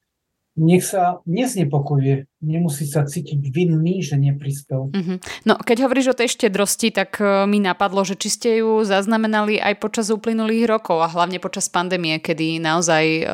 nech 0.57 0.85
sa 0.85 1.21
neznepokojuje, 1.29 2.27
nemusí 2.41 2.89
sa 2.89 3.05
cítiť 3.05 3.39
vinný, 3.53 4.01
že 4.01 4.17
neprispel. 4.17 4.89
Mm-hmm. 4.91 5.19
No, 5.45 5.61
keď 5.61 5.85
hovoríš 5.85 6.17
o 6.17 6.19
tej 6.19 6.33
štedrosti, 6.33 6.91
tak 6.91 7.21
uh, 7.21 7.45
mi 7.45 7.61
napadlo, 7.61 8.03
že 8.03 8.17
či 8.17 8.29
ste 8.33 8.51
ju 8.65 8.81
zaznamenali 8.83 9.61
aj 9.61 9.77
počas 9.77 10.09
uplynulých 10.09 10.65
rokov 10.65 11.05
a 11.05 11.13
hlavne 11.13 11.37
počas 11.39 11.69
pandémie, 11.69 12.17
kedy 12.19 12.57
naozaj 12.59 13.05
uh, 13.05 13.29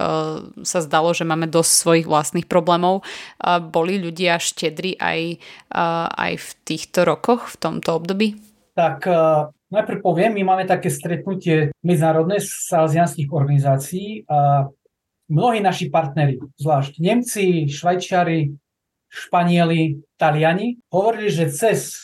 sa 0.67 0.79
zdalo, 0.83 1.15
že 1.15 1.23
máme 1.23 1.47
dosť 1.47 1.73
svojich 1.73 2.07
vlastných 2.11 2.51
problémov. 2.51 3.07
Uh, 3.39 3.63
boli 3.63 4.03
ľudia 4.03 4.43
štedri 4.43 4.99
aj, 4.99 5.39
uh, 5.73 6.11
aj 6.11 6.33
v 6.43 6.49
týchto 6.67 7.07
rokoch, 7.07 7.55
v 7.55 7.57
tomto 7.63 8.03
období? 8.03 8.53
tak 8.73 9.05
uh, 9.05 9.53
najprv 9.69 9.99
poviem, 10.01 10.33
my 10.41 10.43
máme 10.45 10.65
také 10.65 10.89
stretnutie 10.89 11.77
medzinárodné 11.85 12.41
salesianských 12.41 13.29
organizácií 13.29 14.25
a 14.29 14.69
mnohí 15.33 15.65
naši 15.65 15.89
partneri, 15.89 16.37
zvlášť 16.61 17.01
Nemci, 17.01 17.65
Švajčiari, 17.73 18.53
Španieli, 19.09 20.05
Taliani, 20.21 20.77
hovorili, 20.93 21.33
že 21.33 21.49
cez 21.49 21.97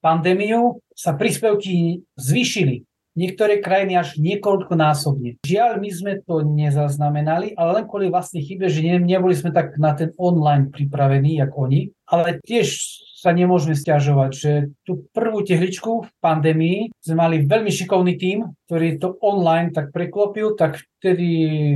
pandémiu 0.00 0.80
sa 0.96 1.12
príspevky 1.12 2.00
zvýšili. 2.16 2.88
Niektoré 3.10 3.58
krajiny 3.58 3.98
až 3.98 4.16
niekoľkonásobne. 4.22 5.42
Žiaľ, 5.44 5.82
my 5.82 5.90
sme 5.90 6.12
to 6.24 6.46
nezaznamenali, 6.46 7.52
ale 7.58 7.82
len 7.82 7.84
kvôli 7.90 8.06
vlastnej 8.06 8.46
chybe, 8.46 8.70
že 8.70 8.86
neboli 9.02 9.34
sme 9.34 9.50
tak 9.50 9.76
na 9.76 9.92
ten 9.98 10.14
online 10.16 10.70
pripravení, 10.70 11.42
jak 11.42 11.52
oni. 11.52 11.90
Ale 12.06 12.38
tiež 12.40 12.80
sa 13.20 13.36
nemôžeme 13.36 13.76
stiažovať, 13.76 14.30
že 14.32 14.52
tú 14.88 15.04
prvú 15.12 15.44
tehličku 15.44 16.08
v 16.08 16.10
pandémii 16.24 16.88
sme 17.04 17.16
mali 17.20 17.36
veľmi 17.44 17.68
šikovný 17.68 18.16
tím, 18.16 18.56
ktorý 18.64 18.96
to 18.96 19.20
online 19.20 19.76
tak 19.76 19.92
preklopil, 19.92 20.56
tak 20.56 20.80
vtedy 20.96 21.28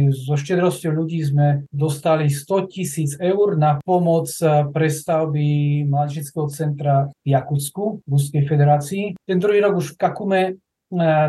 so 0.09 0.41
štedrosťou 0.41 0.97
ľudí 0.97 1.21
sme 1.21 1.69
dostali 1.69 2.33
100 2.33 2.73
tisíc 2.73 3.11
eur 3.21 3.61
na 3.61 3.77
pomoc 3.85 4.33
prestavby 4.73 5.85
mladžického 5.85 6.49
centra 6.49 7.13
v 7.21 7.37
Jakutsku, 7.37 8.01
v 8.01 8.09
Ruskej 8.09 8.49
federácii. 8.49 9.05
Ten 9.29 9.37
druhý 9.37 9.61
rok 9.61 9.85
už 9.85 9.95
v 9.95 10.01
Kakume 10.01 10.41
e, 10.49 10.53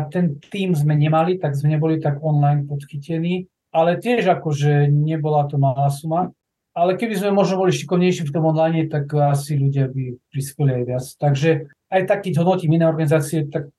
ten 0.08 0.40
tým 0.48 0.72
sme 0.72 0.96
nemali, 0.96 1.36
tak 1.36 1.52
sme 1.52 1.76
neboli 1.76 2.00
tak 2.00 2.24
online 2.24 2.64
podchytení, 2.64 3.44
ale 3.76 4.00
tiež 4.00 4.24
akože 4.40 4.88
nebola 4.88 5.44
to 5.44 5.60
malá 5.60 5.92
suma 5.92 6.32
ale 6.76 7.00
keby 7.00 7.16
sme 7.16 7.32
možno 7.32 7.56
boli 7.56 7.72
šikovnejší 7.72 8.28
v 8.28 8.34
tom 8.36 8.44
online, 8.44 8.92
tak 8.92 9.08
asi 9.16 9.56
ľudia 9.56 9.88
by 9.88 10.20
prispeli 10.28 10.70
aj 10.76 10.82
viac. 10.84 11.06
Takže 11.16 11.50
aj 11.88 12.02
tak, 12.04 12.28
keď 12.28 12.44
hodnotím 12.44 12.76
iné 12.76 12.84
organizácie, 12.84 13.48
tak 13.48 13.72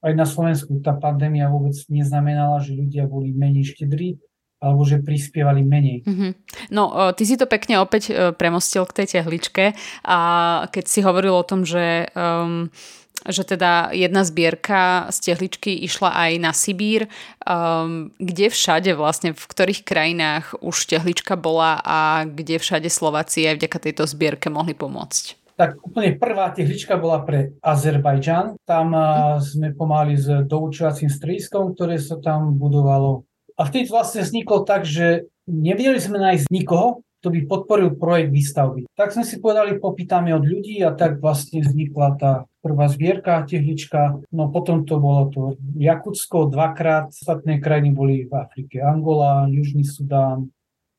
aj 0.00 0.12
na 0.16 0.24
Slovensku 0.24 0.80
tá 0.80 0.96
pandémia 0.96 1.52
vôbec 1.52 1.76
neznamenala, 1.92 2.64
že 2.64 2.72
ľudia 2.72 3.04
boli 3.04 3.36
menej 3.36 3.76
štedrí, 3.76 4.16
alebo 4.60 4.84
že 4.88 5.04
prispievali 5.04 5.60
menej. 5.64 5.98
Mm-hmm. 6.04 6.32
No, 6.72 7.12
ty 7.16 7.24
si 7.24 7.36
to 7.36 7.48
pekne 7.48 7.80
opäť 7.80 8.12
e, 8.12 8.32
premostil 8.36 8.84
k 8.84 9.04
tej 9.04 9.20
tehličke 9.20 9.72
a 10.04 10.18
keď 10.68 10.84
si 10.84 11.00
hovoril 11.00 11.32
o 11.32 11.44
tom, 11.48 11.64
že 11.64 12.12
um, 12.12 12.68
že 13.28 13.44
teda 13.44 13.92
jedna 13.92 14.24
zbierka 14.24 15.12
z 15.12 15.32
tehličky 15.32 15.76
išla 15.84 16.12
aj 16.12 16.32
na 16.40 16.52
Sibír. 16.56 17.10
Um, 17.44 18.14
kde 18.16 18.48
všade 18.48 18.96
vlastne, 18.96 19.36
v 19.36 19.44
ktorých 19.44 19.84
krajinách 19.84 20.56
už 20.64 20.88
tehlička 20.88 21.36
bola 21.36 21.80
a 21.84 22.24
kde 22.24 22.56
všade 22.56 22.88
Slováci 22.88 23.44
aj 23.44 23.60
vďaka 23.60 23.78
tejto 23.80 24.04
zbierke 24.08 24.48
mohli 24.48 24.72
pomôcť? 24.72 25.40
Tak 25.60 25.76
úplne 25.84 26.16
prvá 26.16 26.56
tehlička 26.56 26.96
bola 26.96 27.20
pre 27.20 27.52
Azerbajdžan. 27.60 28.56
Tam 28.64 28.96
sme 29.44 29.76
pomáhali 29.76 30.16
s 30.16 30.24
doučovacím 30.48 31.12
strediskom, 31.12 31.76
ktoré 31.76 32.00
sa 32.00 32.16
tam 32.16 32.56
budovalo. 32.56 33.28
A 33.60 33.68
vtedy 33.68 33.92
vlastne 33.92 34.24
vzniklo 34.24 34.64
tak, 34.64 34.88
že 34.88 35.28
nevedeli 35.44 36.00
sme 36.00 36.16
nájsť 36.16 36.48
nikoho, 36.48 37.04
kto 37.20 37.28
by 37.28 37.40
podporil 37.44 38.00
projekt 38.00 38.32
výstavby. 38.32 38.88
Tak 38.96 39.12
sme 39.12 39.28
si 39.28 39.36
povedali, 39.44 39.76
popýtame 39.76 40.32
od 40.32 40.40
ľudí 40.40 40.80
a 40.80 40.96
tak 40.96 41.20
vlastne 41.20 41.60
vznikla 41.60 42.08
tá 42.16 42.32
prvá 42.64 42.88
zbierka, 42.88 43.44
tehlička, 43.44 44.24
no 44.32 44.48
potom 44.48 44.88
to 44.88 44.96
bolo 44.96 45.28
to 45.28 45.40
Jakutsko 45.76 46.48
dvakrát, 46.48 47.12
ostatné 47.12 47.60
krajiny 47.60 47.92
boli 47.92 48.24
v 48.24 48.32
Afrike, 48.32 48.80
Angola, 48.80 49.44
Južný 49.52 49.84
Sudán, 49.84 50.48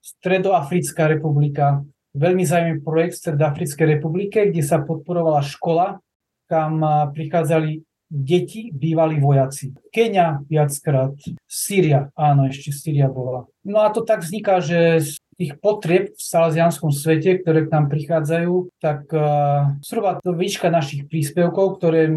Stredoafrická 0.01 1.09
republika, 1.09 1.85
veľmi 2.17 2.45
zaujímavý 2.45 2.81
projekt 2.81 3.17
v 3.17 3.21
Stredoafrickej 3.25 3.87
republike, 3.97 4.39
kde 4.49 4.61
sa 4.61 4.81
podporovala 4.81 5.41
škola, 5.45 6.01
kam 6.49 6.81
prichádzali 7.13 7.81
deti, 8.11 8.73
bývali 8.75 9.23
vojaci. 9.23 9.71
Kenia 9.87 10.43
viackrát, 10.43 11.15
Syria, 11.47 12.11
áno, 12.11 12.51
ešte 12.51 12.75
Syria 12.75 13.07
bola. 13.07 13.47
No 13.63 13.85
a 13.85 13.93
to 13.93 14.03
tak 14.03 14.27
vzniká, 14.27 14.59
že 14.59 14.99
tých 15.39 15.57
potrieb 15.59 16.13
v 16.13 16.21
salesianskom 16.21 16.91
svete, 16.91 17.39
ktoré 17.41 17.67
k 17.67 17.73
nám 17.73 17.89
prichádzajú, 17.91 18.53
tak 18.81 19.07
uh, 19.13 19.75
zhruba 19.81 20.19
to 20.21 20.35
výška 20.35 20.71
našich 20.71 21.07
príspevkov, 21.07 21.79
ktoré 21.79 22.11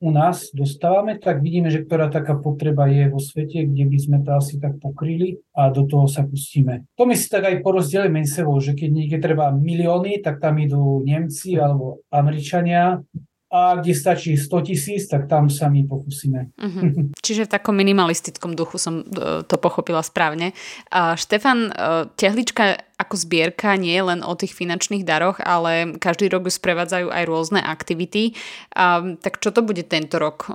u 0.00 0.10
nás 0.10 0.48
dostávame, 0.56 1.20
tak 1.20 1.44
vidíme, 1.44 1.68
že 1.68 1.84
ktorá 1.84 2.08
taká 2.08 2.32
potreba 2.40 2.88
je 2.88 3.12
vo 3.12 3.20
svete, 3.20 3.68
kde 3.68 3.84
by 3.84 3.98
sme 4.00 4.18
to 4.24 4.32
asi 4.32 4.56
tak 4.56 4.80
pokryli 4.80 5.44
a 5.52 5.68
do 5.68 5.84
toho 5.84 6.08
sa 6.08 6.24
pustíme. 6.24 6.88
To 6.96 7.04
my 7.04 7.12
si 7.12 7.28
tak 7.28 7.44
aj 7.44 7.60
porozdelíme 7.60 8.24
sebou, 8.24 8.56
že 8.64 8.72
keď 8.72 8.88
niekde 8.88 9.18
treba 9.20 9.52
milióny, 9.52 10.24
tak 10.24 10.40
tam 10.40 10.56
idú 10.56 11.04
Nemci 11.04 11.60
alebo 11.60 12.00
Američania, 12.08 13.04
a 13.50 13.82
kde 13.82 13.98
stačí 13.98 14.38
100 14.38 14.62
tisíc, 14.62 15.10
tak 15.10 15.26
tam 15.26 15.50
sa 15.50 15.66
my 15.66 15.82
pokúsime. 15.82 16.54
Uh-huh. 16.54 17.10
Čiže 17.18 17.50
v 17.50 17.52
takom 17.58 17.74
minimalistickom 17.74 18.54
duchu 18.54 18.78
som 18.78 19.02
e, 19.02 19.42
to 19.42 19.58
pochopila 19.58 20.06
správne. 20.06 20.54
A 20.94 21.18
Štefan, 21.18 21.66
e, 21.66 21.70
tehlička 22.14 22.78
ako 22.94 23.14
zbierka 23.18 23.74
nie 23.74 23.90
je 23.90 24.06
len 24.06 24.20
o 24.22 24.38
tých 24.38 24.54
finančných 24.54 25.02
daroch, 25.02 25.42
ale 25.42 25.98
každý 25.98 26.30
rok 26.30 26.46
ju 26.46 26.52
sprevádzajú 26.54 27.10
aj 27.10 27.22
rôzne 27.26 27.58
aktivity. 27.58 28.38
A, 28.70 29.18
tak 29.18 29.42
čo 29.42 29.50
to 29.50 29.66
bude 29.66 29.82
tento 29.90 30.22
rok? 30.22 30.46
E, 30.46 30.54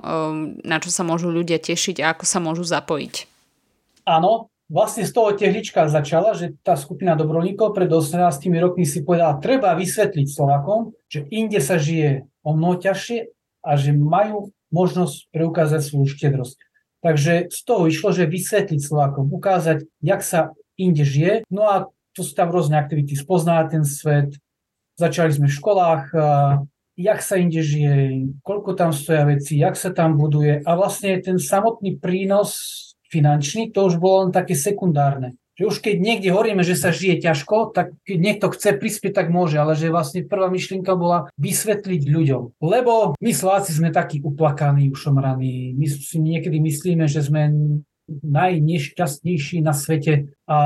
na 0.64 0.80
čo 0.80 0.88
sa 0.88 1.04
môžu 1.04 1.28
ľudia 1.28 1.60
tešiť 1.60 2.00
a 2.00 2.16
ako 2.16 2.24
sa 2.24 2.40
môžu 2.40 2.64
zapojiť? 2.64 3.28
Áno, 4.08 4.48
vlastne 4.72 5.04
z 5.04 5.12
toho 5.12 5.36
tehlička 5.36 5.84
začala, 5.92 6.32
že 6.32 6.56
tá 6.64 6.80
skupina 6.80 7.12
dobrovoľníkov 7.12 7.76
pred 7.76 7.92
18 7.92 8.24
rokmi 8.56 8.88
si 8.88 9.04
povedala, 9.04 9.36
treba 9.36 9.76
vysvetliť 9.76 10.26
Slovakom, 10.32 10.96
že 11.12 11.28
inde 11.28 11.60
sa 11.60 11.76
žije 11.76 12.24
o 12.46 12.54
mnoho 12.54 12.78
ťažšie 12.78 13.34
a 13.66 13.70
že 13.74 13.90
majú 13.90 14.54
možnosť 14.70 15.34
preukázať 15.34 15.80
svoju 15.82 16.06
štedrosť. 16.06 16.58
Takže 17.02 17.50
z 17.50 17.60
toho 17.66 17.90
išlo, 17.90 18.14
že 18.14 18.30
vysvetliť 18.30 18.80
Slovákom, 18.82 19.26
ukázať, 19.30 19.86
jak 20.02 20.22
sa 20.22 20.54
inde 20.78 21.02
žije. 21.02 21.42
No 21.50 21.66
a 21.66 21.90
to 22.14 22.22
sú 22.22 22.32
tam 22.38 22.54
rôzne 22.54 22.78
aktivity, 22.78 23.18
spoznávať 23.18 23.66
ten 23.78 23.84
svet. 23.84 24.30
Začali 24.96 25.30
sme 25.34 25.46
v 25.50 25.58
školách, 25.58 26.04
jak 26.96 27.20
sa 27.20 27.36
inde 27.36 27.60
žije, 27.60 27.94
koľko 28.40 28.72
tam 28.72 28.90
stoja 28.94 29.28
veci, 29.28 29.60
jak 29.60 29.76
sa 29.76 29.92
tam 29.92 30.16
buduje. 30.16 30.64
A 30.64 30.70
vlastne 30.72 31.20
ten 31.20 31.36
samotný 31.36 32.00
prínos 32.00 32.82
finančný, 33.12 33.70
to 33.70 33.86
už 33.86 34.00
bolo 34.00 34.26
len 34.26 34.32
také 34.32 34.56
sekundárne 34.56 35.36
že 35.56 35.64
už 35.64 35.76
keď 35.80 35.96
niekde 35.96 36.28
hovoríme, 36.30 36.60
že 36.60 36.76
sa 36.76 36.92
žije 36.92 37.24
ťažko, 37.24 37.72
tak 37.72 37.96
keď 38.04 38.18
niekto 38.20 38.46
chce 38.52 38.76
prispieť, 38.76 39.24
tak 39.24 39.26
môže, 39.32 39.56
ale 39.56 39.72
že 39.72 39.88
vlastne 39.88 40.28
prvá 40.28 40.52
myšlienka 40.52 40.92
bola 40.92 41.32
vysvetliť 41.40 42.02
ľuďom. 42.04 42.42
Lebo 42.60 43.16
my 43.16 43.30
Slováci 43.32 43.72
sme 43.72 43.88
takí 43.88 44.20
uplakaní, 44.20 44.92
ušomraní, 44.92 45.72
my 45.72 45.86
si 45.88 46.20
niekedy 46.20 46.60
myslíme, 46.60 47.08
že 47.08 47.24
sme 47.24 47.50
najnešťastnejší 48.06 49.64
na 49.64 49.74
svete 49.74 50.30
a 50.46 50.58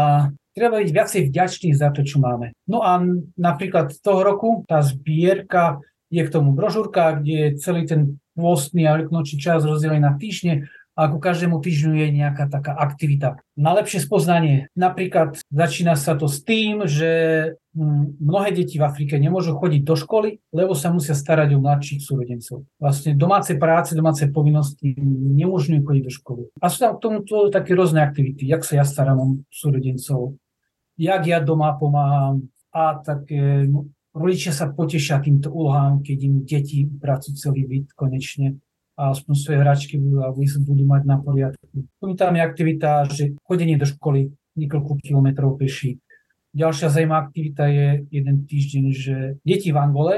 treba 0.52 0.82
byť 0.82 0.90
viacej 0.92 1.22
vďačný 1.30 1.70
za 1.72 1.88
to, 1.94 2.04
čo 2.04 2.20
máme. 2.20 2.52
No 2.68 2.84
a 2.84 3.00
napríklad 3.38 3.96
toho 4.02 4.20
roku 4.20 4.66
tá 4.68 4.84
zbierka 4.84 5.80
je 6.10 6.20
k 6.26 6.32
tomu 6.34 6.52
brožúrka, 6.52 7.22
kde 7.22 7.34
je 7.38 7.48
celý 7.62 7.86
ten 7.86 8.18
pôstny 8.34 8.84
a 8.84 8.98
veľkonočný 8.98 9.38
čas 9.38 9.62
rozdelený 9.62 10.02
na 10.02 10.18
týždne 10.18 10.66
a 11.00 11.08
ku 11.08 11.16
každému 11.16 11.64
týždňu 11.64 11.96
je 11.96 12.08
nejaká 12.12 12.44
taká 12.52 12.76
aktivita. 12.76 13.40
Na 13.56 13.72
lepšie 13.72 14.04
spoznanie. 14.04 14.68
Napríklad 14.76 15.40
začína 15.48 15.96
sa 15.96 16.12
to 16.12 16.28
s 16.28 16.44
tým, 16.44 16.84
že 16.84 17.10
hm, 17.72 18.20
mnohé 18.20 18.52
deti 18.52 18.76
v 18.76 18.84
Afrike 18.84 19.16
nemôžu 19.16 19.56
chodiť 19.56 19.80
do 19.80 19.96
školy, 19.96 20.44
lebo 20.52 20.76
sa 20.76 20.92
musia 20.92 21.16
starať 21.16 21.56
o 21.56 21.62
mladších 21.64 22.04
súrodencov. 22.04 22.68
Vlastne 22.76 23.16
domáce 23.16 23.56
práce, 23.56 23.96
domáce 23.96 24.28
povinnosti 24.28 24.92
nemôžu 25.40 25.72
chodiť 25.80 26.02
do 26.04 26.12
školy. 26.12 26.42
A 26.60 26.68
sú 26.68 26.84
tam 26.84 27.00
k 27.00 27.02
tomuto 27.08 27.48
také 27.48 27.72
rôzne 27.72 28.04
aktivity, 28.04 28.44
jak 28.44 28.60
sa 28.60 28.76
ja 28.76 28.84
starám 28.84 29.16
o 29.16 29.26
súrodencov, 29.48 30.36
jak 31.00 31.22
ja 31.24 31.40
doma 31.40 31.80
pomáham 31.80 32.44
a 32.76 33.00
také 33.00 33.72
rodičia 34.12 34.52
sa 34.52 34.68
potešia 34.68 35.24
týmto 35.24 35.48
úlohám, 35.48 36.04
keď 36.04 36.18
im 36.28 36.34
deti 36.44 36.84
pracujú 36.84 37.40
celý 37.40 37.64
byt 37.64 37.96
konečne 37.96 38.60
a 39.00 39.16
aspoň 39.16 39.32
svoje 39.32 39.58
hračky 39.64 39.96
budú, 39.96 40.20
a 40.20 40.28
budú 40.36 40.84
mať 40.84 41.02
na 41.08 41.16
poriadku. 41.16 41.64
Potom 41.96 42.12
tam 42.20 42.36
je 42.36 42.42
aktivita, 42.44 43.08
že 43.08 43.24
chodenie 43.48 43.80
do 43.80 43.88
školy 43.88 44.28
niekoľko 44.60 45.00
kilometrov 45.00 45.56
peši. 45.56 45.96
Ďalšia 46.52 46.92
zaujímavá 46.92 47.32
aktivita 47.32 47.64
je 47.72 48.04
jeden 48.12 48.44
týždeň, 48.44 48.84
že 48.92 49.16
deti 49.40 49.72
v 49.72 49.80
Angole 49.80 50.14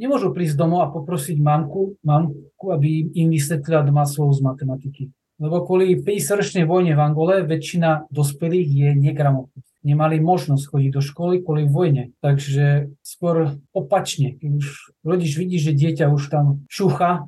nemôžu 0.00 0.32
prísť 0.32 0.56
domov 0.56 0.80
a 0.88 0.92
poprosiť 0.94 1.36
mamku, 1.36 2.00
mamku 2.00 2.66
aby 2.72 3.12
im 3.12 3.28
vysvetlila 3.28 3.84
doma 3.84 4.08
slovo 4.08 4.32
z 4.32 4.40
matematiky. 4.40 5.12
Lebo 5.36 5.66
kvôli 5.66 6.00
50-ročnej 6.00 6.64
vojne 6.64 6.96
v 6.96 7.02
Angole 7.02 7.44
väčšina 7.44 8.08
dospelých 8.08 8.68
je 8.70 8.88
negramotných 8.96 9.72
nemali 9.82 10.22
možnosť 10.22 10.64
chodiť 10.70 10.90
do 10.94 11.02
školy 11.02 11.34
kvôli 11.42 11.66
vojne. 11.66 12.14
Takže 12.22 12.94
skôr 13.02 13.58
opačne, 13.74 14.38
keď 14.38 14.50
už 14.62 14.66
rodič 15.02 15.34
vidí, 15.34 15.58
že 15.58 15.74
dieťa 15.74 16.08
už 16.08 16.30
tam 16.30 16.64
šucha 16.70 17.26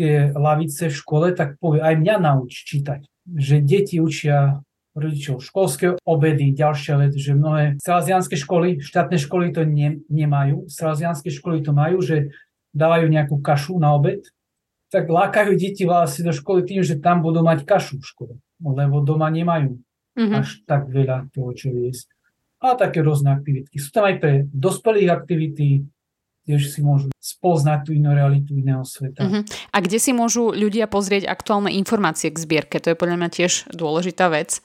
tie 0.00 0.32
lavice 0.32 0.88
v 0.88 0.96
škole, 0.96 1.36
tak 1.36 1.60
povie, 1.60 1.84
aj 1.84 2.00
mňa 2.00 2.16
nauč 2.16 2.64
čítať. 2.64 3.04
Že 3.28 3.56
deti 3.60 4.00
učia 4.00 4.64
rodičov 4.96 5.44
školské 5.44 6.00
obedy, 6.02 6.56
ďalšia 6.56 6.94
vec, 6.98 7.12
že 7.14 7.36
mnohé 7.36 7.76
salazianské 7.78 8.34
školy, 8.34 8.80
štátne 8.80 9.20
školy 9.20 9.52
to 9.52 9.62
ne, 9.68 10.02
nemajú, 10.08 10.66
salazianské 10.66 11.30
školy 11.30 11.62
to 11.62 11.76
majú, 11.76 12.00
že 12.02 12.32
dávajú 12.72 13.06
nejakú 13.06 13.36
kašu 13.38 13.78
na 13.78 13.94
obed, 13.94 14.24
tak 14.90 15.06
lákajú 15.06 15.54
deti 15.54 15.86
vlastne 15.86 16.30
do 16.30 16.34
školy 16.34 16.66
tým, 16.66 16.82
že 16.82 16.98
tam 16.98 17.22
budú 17.22 17.46
mať 17.46 17.62
kašu 17.62 18.02
v 18.02 18.08
škole, 18.08 18.34
lebo 18.58 19.04
doma 19.04 19.30
nemajú 19.30 19.78
mm-hmm. 20.18 20.38
až 20.42 20.48
tak 20.66 20.90
veľa 20.90 21.30
toho, 21.30 21.54
čo 21.54 21.70
jesť. 21.70 22.10
A 22.60 22.74
také 22.76 23.00
rôzne 23.00 23.32
aktivity. 23.32 23.72
Sú 23.78 23.94
tam 23.94 24.10
aj 24.10 24.16
pre 24.20 24.32
dospelých 24.50 25.10
aktivity, 25.14 25.86
tiež 26.44 26.66
si 26.66 26.82
môžu 26.82 27.08
spoznať 27.36 27.84
tú 27.86 27.92
inú 27.94 28.14
realitu 28.14 28.54
iného 28.58 28.82
sveta. 28.82 29.22
Uh-huh. 29.22 29.44
A 29.70 29.78
kde 29.78 29.98
si 30.02 30.10
môžu 30.10 30.50
ľudia 30.50 30.90
pozrieť 30.90 31.30
aktuálne 31.30 31.70
informácie 31.74 32.30
k 32.34 32.42
zbierke? 32.42 32.82
To 32.82 32.90
je 32.90 32.98
podľa 32.98 33.16
mňa 33.22 33.30
tiež 33.30 33.70
dôležitá 33.70 34.26
vec. 34.32 34.60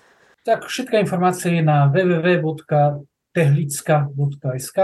Tak 0.45 0.69
všetká 0.69 1.00
informácia 1.01 1.51
je 1.53 1.62
na 1.65 1.88
www.tehlicka.sk 1.89 4.79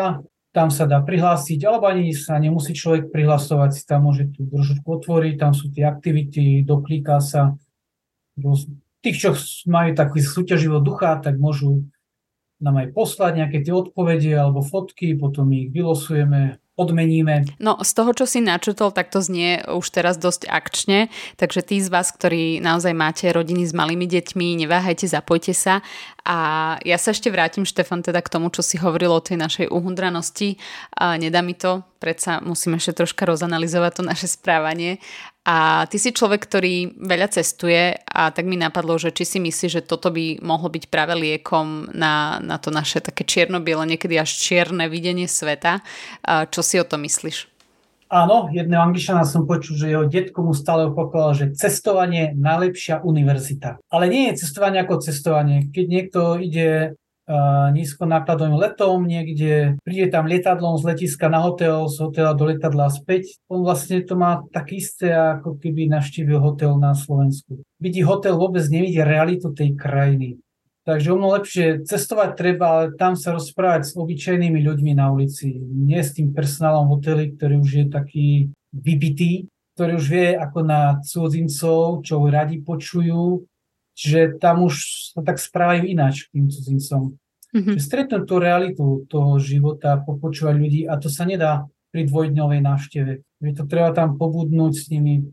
tam 0.51 0.67
sa 0.67 0.83
dá 0.83 0.99
prihlásiť, 0.99 1.63
alebo 1.63 1.87
ani 1.87 2.11
sa 2.11 2.35
nemusí 2.35 2.75
človek 2.75 3.07
prihlasovať, 3.07 3.71
si 3.71 3.87
tam 3.87 4.11
môže 4.11 4.27
tú 4.35 4.43
držučku 4.43 4.83
otvoriť, 4.83 5.39
tam 5.39 5.55
sú 5.55 5.71
tie 5.71 5.87
aktivity, 5.87 6.67
doklíka 6.67 7.23
sa, 7.23 7.55
tých, 8.99 9.17
čo 9.17 9.31
majú 9.71 9.95
taký 9.95 10.19
súťaživý 10.19 10.83
ducha, 10.83 11.23
tak 11.23 11.39
môžu 11.39 11.87
nám 12.61 12.77
aj 12.83 12.93
poslať 12.93 13.41
nejaké 13.41 13.65
tie 13.65 13.73
odpovede 13.73 14.31
alebo 14.35 14.61
fotky, 14.61 15.17
potom 15.17 15.49
ich 15.55 15.73
vylosujeme, 15.73 16.60
odmeníme. 16.79 17.45
No 17.59 17.77
z 17.83 17.91
toho, 17.91 18.11
čo 18.15 18.25
si 18.25 18.39
načutol, 18.39 18.95
tak 18.95 19.11
to 19.11 19.19
znie 19.19 19.61
už 19.67 19.85
teraz 19.91 20.15
dosť 20.15 20.47
akčne, 20.47 21.11
takže 21.35 21.61
tí 21.61 21.77
z 21.83 21.91
vás, 21.91 22.09
ktorí 22.09 22.63
naozaj 22.63 22.95
máte 22.95 23.27
rodiny 23.29 23.67
s 23.67 23.75
malými 23.75 24.07
deťmi, 24.07 24.55
neváhajte, 24.65 25.05
zapojte 25.05 25.51
sa. 25.51 25.83
A 26.21 26.77
ja 26.85 27.01
sa 27.01 27.11
ešte 27.11 27.33
vrátim, 27.33 27.65
Štefan, 27.65 28.05
teda 28.05 28.21
k 28.21 28.31
tomu, 28.31 28.53
čo 28.53 28.61
si 28.61 28.77
hovoril 28.77 29.09
o 29.09 29.25
tej 29.25 29.41
našej 29.41 29.67
uhundranosti. 29.73 30.55
A 30.93 31.17
nedá 31.17 31.41
mi 31.41 31.57
to, 31.57 31.81
predsa 31.97 32.41
musím 32.45 32.77
ešte 32.77 33.03
troška 33.03 33.25
rozanalizovať 33.25 33.91
to 34.01 34.03
naše 34.05 34.27
správanie. 34.29 35.01
A 35.41 35.89
ty 35.89 35.97
si 35.97 36.13
človek, 36.13 36.45
ktorý 36.45 37.01
veľa 37.01 37.33
cestuje 37.33 37.97
a 38.05 38.29
tak 38.29 38.45
mi 38.45 38.61
napadlo, 38.61 39.01
že 39.01 39.09
či 39.09 39.25
si 39.25 39.37
myslíš, 39.41 39.81
že 39.81 39.81
toto 39.81 40.13
by 40.13 40.37
mohlo 40.45 40.69
byť 40.69 40.85
práve 40.85 41.17
liekom 41.17 41.89
na, 41.97 42.37
na 42.37 42.61
to 42.61 42.69
naše 42.69 43.01
také 43.01 43.25
čierno-biele, 43.25 43.89
niekedy 43.89 44.21
až 44.21 44.37
čierne 44.37 44.85
videnie 44.85 45.25
sveta. 45.25 45.81
Čo 46.25 46.61
si 46.61 46.77
o 46.77 46.85
to 46.85 47.01
myslíš? 47.01 47.49
Áno, 48.11 48.51
jedného 48.51 48.83
angličana 48.85 49.23
som 49.23 49.47
počul, 49.47 49.79
že 49.79 49.87
jeho 49.87 50.03
detko 50.03 50.43
mu 50.43 50.51
stále 50.51 50.91
opakoval, 50.91 51.31
že 51.31 51.55
cestovanie 51.55 52.35
je 52.35 52.37
najlepšia 52.37 53.01
univerzita. 53.01 53.79
Ale 53.87 54.11
nie 54.11 54.29
je 54.29 54.45
cestovanie 54.45 54.83
ako 54.83 54.99
cestovanie. 54.99 55.71
Keď 55.71 55.85
niekto 55.87 56.19
ide 56.37 56.99
nízko 57.71 58.03
nákladovým 58.05 58.59
letom 58.59 59.07
niekde, 59.07 59.79
príde 59.81 60.11
tam 60.11 60.27
lietadlom 60.27 60.75
z 60.77 60.93
letiska 60.93 61.31
na 61.31 61.39
hotel, 61.41 61.87
z 61.87 61.97
hotela 62.03 62.35
do 62.35 62.51
letadla 62.51 62.91
späť. 62.91 63.39
On 63.47 63.63
vlastne 63.63 64.03
to 64.03 64.19
má 64.19 64.43
tak 64.51 64.75
isté, 64.75 65.11
ako 65.11 65.55
keby 65.57 65.87
navštívil 65.87 66.37
hotel 66.43 66.75
na 66.77 66.91
Slovensku. 66.91 67.63
Vidí 67.79 68.03
hotel, 68.03 68.35
vôbec 68.35 68.63
nevidí 68.67 68.99
realitu 68.99 69.49
tej 69.55 69.73
krajiny. 69.73 70.37
Takže 70.81 71.13
o 71.13 71.17
mnoho 71.17 71.37
lepšie 71.37 71.85
cestovať 71.85 72.33
treba, 72.33 72.65
ale 72.73 72.85
tam 72.97 73.13
sa 73.13 73.37
rozprávať 73.37 73.85
s 73.85 73.93
obyčajnými 73.93 74.65
ľuďmi 74.65 74.97
na 74.97 75.13
ulici. 75.13 75.53
Nie 75.61 76.01
s 76.01 76.17
tým 76.17 76.33
personálom 76.33 76.89
hotely, 76.89 77.37
ktorý 77.37 77.61
už 77.61 77.71
je 77.71 77.85
taký 77.85 78.27
vybitý, 78.73 79.45
ktorý 79.77 80.01
už 80.01 80.05
vie 80.09 80.33
ako 80.33 80.59
na 80.65 80.97
cudzincov, 81.05 82.01
čo 82.01 82.25
radi 82.25 82.65
počujú, 82.65 83.45
že 83.93 84.33
tam 84.41 84.65
už 84.65 84.73
sa 85.13 85.21
tak 85.21 85.37
správajú 85.37 85.85
ináč 85.85 86.25
k 86.25 86.41
tým 86.41 86.45
cudzincom. 86.49 87.13
Mm-hmm. 87.51 87.77
Stretnúť 87.77 88.23
tú 88.23 88.35
realitu 88.39 88.85
toho 89.11 89.35
života, 89.37 89.99
popočúvať 89.99 90.55
ľudí 90.55 90.81
a 90.87 90.95
to 90.95 91.11
sa 91.11 91.27
nedá 91.27 91.67
pri 91.91 92.07
dvojdňovej 92.07 92.59
návšteve. 92.63 93.11
Je 93.43 93.53
to 93.53 93.67
treba 93.67 93.91
tam 93.91 94.15
pobudnúť 94.15 94.73
s 94.73 94.87
nimi. 94.87 95.27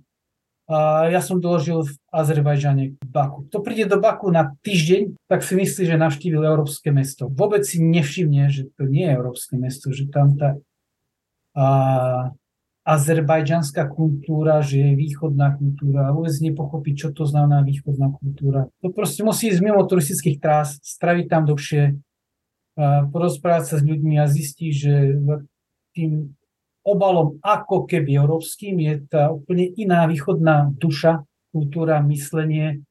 A 0.69 1.09
ja 1.09 1.25
som 1.25 1.41
doložil 1.41 1.81
v 1.81 1.93
Azerbajžane 2.13 3.01
Baku. 3.01 3.49
To 3.55 3.65
príde 3.65 3.89
do 3.89 3.97
Baku 3.97 4.29
na 4.29 4.53
týždeň, 4.61 5.17
tak 5.25 5.41
si 5.41 5.57
myslí, 5.57 5.89
že 5.89 5.97
navštívil 5.97 6.45
európske 6.45 6.93
mesto. 6.93 7.33
Vôbec 7.33 7.65
si 7.65 7.81
nevšimne, 7.81 8.53
že 8.53 8.69
to 8.77 8.85
nie 8.85 9.09
je 9.09 9.17
európske 9.17 9.57
mesto, 9.57 9.89
že 9.97 10.13
tam 10.13 10.37
tá 10.37 10.61
a, 11.57 11.67
azerbajdžanská 12.85 13.89
kultúra, 13.89 14.61
že 14.61 14.81
je 14.81 14.93
východná 14.93 15.57
kultúra 15.57 16.09
a 16.09 16.15
vôbec 16.17 16.37
nepochopí, 16.37 16.93
čo 16.97 17.17
to 17.17 17.25
znamená 17.25 17.65
východná 17.65 18.13
kultúra. 18.13 18.69
To 18.85 18.93
proste 18.93 19.25
musí 19.25 19.49
ísť 19.49 19.65
mimo 19.65 19.81
turistických 19.89 20.37
trás, 20.37 20.77
straviť 20.85 21.27
tam 21.33 21.49
dlhšie, 21.49 21.97
porozprávať 23.11 23.65
sa 23.67 23.77
s 23.83 23.85
ľuďmi 23.85 24.23
a 24.23 24.31
zistí, 24.31 24.71
že 24.71 25.19
tým 25.99 26.31
obalom 26.87 27.43
ako 27.43 27.91
keby 27.91 28.17
európskym 28.17 28.79
je 28.79 28.95
tá 29.11 29.35
úplne 29.35 29.67
iná 29.75 30.07
východná 30.07 30.71
duša, 30.79 31.27
kultúra, 31.51 31.99
myslenie, 32.07 32.87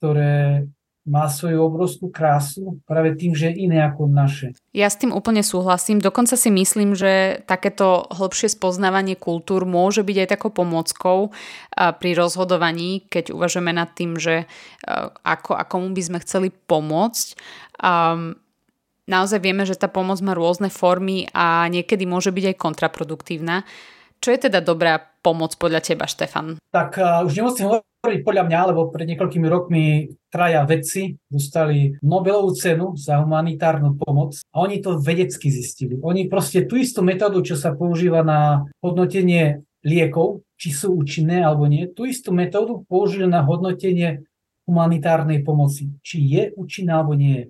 ktoré 0.00 0.66
má 1.04 1.28
svoju 1.28 1.60
obrovskú 1.60 2.08
krásu 2.08 2.80
práve 2.88 3.12
tým, 3.12 3.36
že 3.36 3.52
je 3.52 3.68
iné 3.68 3.84
ako 3.84 4.08
naše. 4.08 4.56
Ja 4.72 4.88
s 4.88 4.96
tým 4.96 5.12
úplne 5.12 5.44
súhlasím. 5.44 6.00
Dokonca 6.00 6.32
si 6.32 6.48
myslím, 6.48 6.96
že 6.96 7.44
takéto 7.44 8.08
hlbšie 8.08 8.48
spoznávanie 8.48 9.12
kultúr 9.12 9.68
môže 9.68 10.00
byť 10.00 10.16
aj 10.24 10.28
takou 10.32 10.48
pomockou 10.48 11.28
pri 11.76 12.10
rozhodovaní, 12.16 13.04
keď 13.12 13.36
uvažujeme 13.36 13.76
nad 13.76 13.92
tým, 13.92 14.16
že 14.16 14.48
ako 15.20 15.60
a 15.60 15.68
komu 15.68 15.92
by 15.92 16.02
sme 16.02 16.18
chceli 16.24 16.48
pomôcť. 16.48 17.36
Um, 17.84 18.40
naozaj 19.08 19.40
vieme, 19.40 19.64
že 19.68 19.78
tá 19.78 19.88
pomoc 19.88 20.20
má 20.24 20.32
rôzne 20.32 20.68
formy 20.72 21.28
a 21.32 21.68
niekedy 21.68 22.04
môže 22.04 22.32
byť 22.32 22.54
aj 22.54 22.56
kontraproduktívna. 22.60 23.64
Čo 24.24 24.32
je 24.32 24.48
teda 24.48 24.64
dobrá 24.64 25.04
pomoc 25.20 25.52
podľa 25.60 25.84
teba, 25.84 26.08
Štefan? 26.08 26.56
Tak 26.72 26.96
uh, 26.96 27.28
už 27.28 27.32
nemusím 27.36 27.76
hovoriť 27.76 28.20
podľa 28.24 28.44
mňa, 28.48 28.60
lebo 28.72 28.88
pred 28.88 29.04
niekoľkými 29.12 29.48
rokmi 29.48 29.84
traja 30.32 30.64
vedci 30.64 31.20
dostali 31.28 31.92
Nobelovú 32.00 32.56
cenu 32.56 32.96
za 32.96 33.20
humanitárnu 33.20 34.00
pomoc 34.00 34.40
a 34.52 34.64
oni 34.64 34.80
to 34.80 34.96
vedecky 34.96 35.52
zistili. 35.52 36.00
Oni 36.00 36.28
proste 36.28 36.64
tú 36.64 36.80
istú 36.80 37.04
metódu, 37.04 37.44
čo 37.44 37.56
sa 37.56 37.76
používa 37.76 38.24
na 38.24 38.64
hodnotenie 38.80 39.64
liekov, 39.84 40.40
či 40.56 40.72
sú 40.72 40.96
účinné 40.96 41.44
alebo 41.44 41.68
nie, 41.68 41.92
tú 41.92 42.08
istú 42.08 42.32
metódu 42.32 42.80
použili 42.88 43.28
na 43.28 43.44
hodnotenie 43.44 44.24
humanitárnej 44.64 45.44
pomoci, 45.44 45.92
či 46.00 46.24
je 46.24 46.42
účinná 46.56 47.04
alebo 47.04 47.12
nie 47.12 47.34
je. 47.36 47.44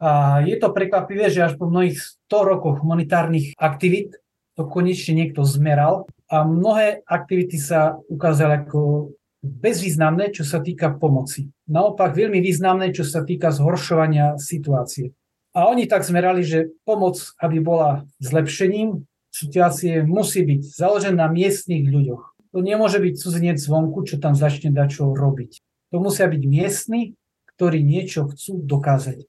A 0.00 0.40
je 0.40 0.56
to 0.56 0.72
prekvapivé, 0.72 1.28
že 1.28 1.44
až 1.44 1.60
po 1.60 1.68
mnohých 1.68 2.00
100 2.32 2.50
rokoch 2.50 2.80
humanitárnych 2.80 3.52
aktivít 3.60 4.16
to 4.56 4.64
konečne 4.64 5.12
niekto 5.12 5.44
zmeral 5.44 6.08
a 6.32 6.42
mnohé 6.48 7.04
aktivity 7.04 7.60
sa 7.60 8.00
ukázali 8.08 8.64
ako 8.64 9.12
bezvýznamné, 9.44 10.32
čo 10.32 10.44
sa 10.44 10.60
týka 10.60 10.92
pomoci. 10.96 11.52
Naopak 11.68 12.12
veľmi 12.12 12.40
významné, 12.40 12.92
čo 12.92 13.04
sa 13.04 13.24
týka 13.24 13.52
zhoršovania 13.52 14.36
situácie. 14.36 15.16
A 15.56 15.66
oni 15.66 15.90
tak 15.90 16.06
zmerali, 16.06 16.46
že 16.46 16.70
pomoc, 16.86 17.18
aby 17.40 17.58
bola 17.58 18.06
zlepšením 18.22 19.04
situácie, 19.34 20.06
musí 20.06 20.46
byť 20.46 20.60
založená 20.62 21.26
na 21.26 21.28
miestnych 21.28 21.88
ľuďoch. 21.88 22.22
To 22.54 22.58
nemôže 22.62 22.98
byť 22.98 23.14
cudzinec 23.18 23.58
zvonku, 23.58 24.02
čo 24.06 24.18
tam 24.18 24.34
začne 24.34 24.74
dať 24.74 24.88
čo 25.00 25.14
robiť. 25.14 25.62
To 25.90 25.96
musia 25.98 26.30
byť 26.30 26.42
miestni, 26.46 27.14
ktorí 27.56 27.82
niečo 27.82 28.30
chcú 28.30 28.62
dokázať. 28.62 29.26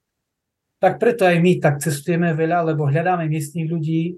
Tak 0.81 0.97
preto 0.97 1.29
aj 1.29 1.37
my 1.37 1.61
tak 1.61 1.77
cestujeme 1.77 2.33
veľa, 2.33 2.73
lebo 2.73 2.89
hľadáme 2.89 3.29
miestnych 3.29 3.69
ľudí, 3.69 4.17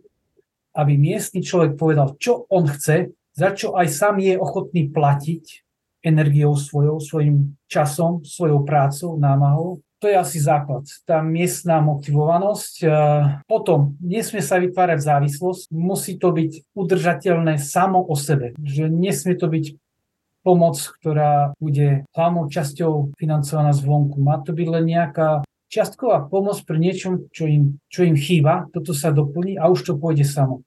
aby 0.80 0.95
miestny 0.95 1.43
človek 1.43 1.76
povedal, 1.76 2.15
čo 2.17 2.47
on 2.47 2.65
chce, 2.65 3.12
za 3.36 3.52
čo 3.52 3.76
aj 3.76 3.88
sám 3.91 4.23
je 4.23 4.39
ochotný 4.39 4.88
platiť 4.89 5.43
energiou 6.08 6.56
svojou, 6.56 7.04
svojim 7.04 7.60
časom, 7.67 8.23
svojou 8.23 8.63
prácou, 8.63 9.19
námahou 9.19 9.84
to 10.04 10.12
je 10.12 10.19
asi 10.19 10.43
základ. 10.43 10.84
Tá 11.08 11.23
miestná 11.23 11.80
motivovanosť. 11.80 12.84
Potom 13.47 13.95
nesmie 14.04 14.43
sa 14.43 14.60
vytvárať 14.60 14.99
závislosť, 14.99 15.71
musí 15.71 16.19
to 16.19 16.36
byť 16.36 16.76
udržateľné 16.76 17.56
samo 17.56 18.04
o 18.04 18.12
sebe. 18.19 18.52
Že 18.60 18.91
nesmie 18.91 19.39
to 19.39 19.47
byť 19.47 19.80
pomoc, 20.43 20.76
ktorá 20.99 21.56
bude 21.56 22.04
hlavnou 22.12 22.52
časťou 22.52 23.15
financovaná 23.15 23.71
zvonku. 23.71 24.19
Má 24.19 24.43
to 24.43 24.52
byť 24.52 24.67
len 24.67 24.91
nejaká 24.91 25.47
čiastková 25.73 26.29
pomoc 26.29 26.62
pri 26.62 26.77
niečom, 26.77 27.33
čo 27.33 27.49
im, 27.49 27.81
čo 27.89 28.05
im 28.05 28.13
chýba, 28.13 28.69
toto 28.69 28.93
sa 28.93 29.09
doplní 29.09 29.57
a 29.57 29.73
už 29.73 29.89
to 29.89 29.93
pôjde 29.97 30.29
samo. 30.29 30.62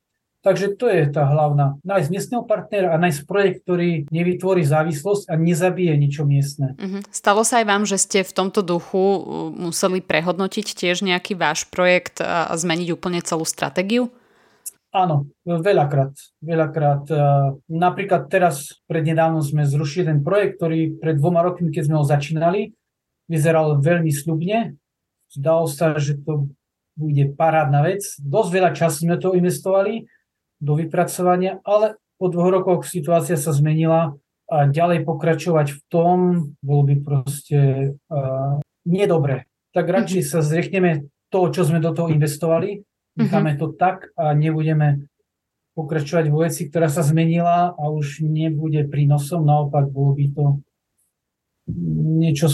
Takže 0.47 0.79
to 0.79 0.87
je 0.87 1.11
tá 1.11 1.27
hlavná. 1.27 1.75
Nájsť 1.83 2.07
miestneho 2.07 2.47
partnera 2.47 2.95
a 2.95 3.03
nájsť 3.03 3.27
projekt, 3.27 3.67
ktorý 3.67 4.07
nevytvorí 4.15 4.63
závislosť 4.63 5.27
a 5.27 5.35
nezabije 5.35 5.91
ničo 5.99 6.23
miestne. 6.23 6.79
Uh-huh. 6.79 7.03
Stalo 7.11 7.43
sa 7.43 7.59
aj 7.59 7.67
vám, 7.67 7.83
že 7.83 7.99
ste 7.99 8.23
v 8.23 8.31
tomto 8.31 8.63
duchu 8.63 8.95
uh, 8.95 9.19
museli 9.51 9.99
prehodnotiť 9.99 10.67
tiež 10.71 11.03
nejaký 11.03 11.35
váš 11.35 11.67
projekt 11.67 12.23
a 12.23 12.55
zmeniť 12.55 12.95
úplne 12.95 13.19
celú 13.27 13.43
stratégiu? 13.43 14.07
Áno, 14.95 15.27
veľakrát. 15.43 16.15
veľakrát. 16.39 17.05
Uh, 17.11 17.59
napríklad 17.67 18.31
teraz 18.31 18.79
prednedávno 18.87 19.43
sme 19.43 19.67
zrušili 19.67 20.15
ten 20.15 20.23
projekt, 20.23 20.63
ktorý 20.63 20.95
pred 21.03 21.19
dvoma 21.19 21.43
rokmi, 21.43 21.75
keď 21.75 21.91
sme 21.91 21.99
ho 21.99 22.07
začínali, 22.07 22.71
vyzeral 23.27 23.83
veľmi 23.83 24.15
slubne. 24.15 24.79
Zdalo 25.37 25.69
sa, 25.69 25.95
že 26.01 26.17
to 26.17 26.49
bude 26.97 27.37
parádna 27.37 27.85
vec. 27.85 28.03
Dosť 28.19 28.51
veľa 28.51 28.71
času 28.73 29.05
sme 29.05 29.17
to 29.21 29.37
investovali 29.37 30.09
do 30.57 30.73
vypracovania, 30.75 31.61
ale 31.63 32.01
po 32.17 32.33
dvoch 32.33 32.49
rokoch 32.49 32.81
situácia 32.89 33.37
sa 33.37 33.53
zmenila 33.53 34.17
a 34.49 34.65
ďalej 34.65 35.05
pokračovať 35.05 35.67
v 35.77 35.81
tom 35.93 36.19
bolo 36.65 36.83
by 36.89 36.95
proste 37.03 37.93
uh, 38.09 38.57
nedobre. 38.89 39.45
Tak 39.77 39.85
radšej 39.85 40.23
mhm. 40.25 40.29
sa 40.31 40.39
zrechneme 40.41 40.91
to, 41.29 41.53
čo 41.53 41.69
sme 41.69 41.83
do 41.83 41.93
toho 41.93 42.09
investovali, 42.09 42.81
necháme 43.19 43.55
mhm. 43.55 43.59
to 43.61 43.67
tak 43.77 44.09
a 44.17 44.33
nebudeme 44.33 45.05
pokračovať 45.77 46.33
vo 46.33 46.41
veci, 46.41 46.65
ktorá 46.73 46.89
sa 46.89 47.05
zmenila 47.05 47.77
a 47.77 47.85
už 47.93 48.25
nebude 48.25 48.89
prínosom, 48.89 49.45
naopak 49.45 49.93
bolo 49.93 50.17
by 50.17 50.27
to 50.33 50.45
niečo 52.17 52.49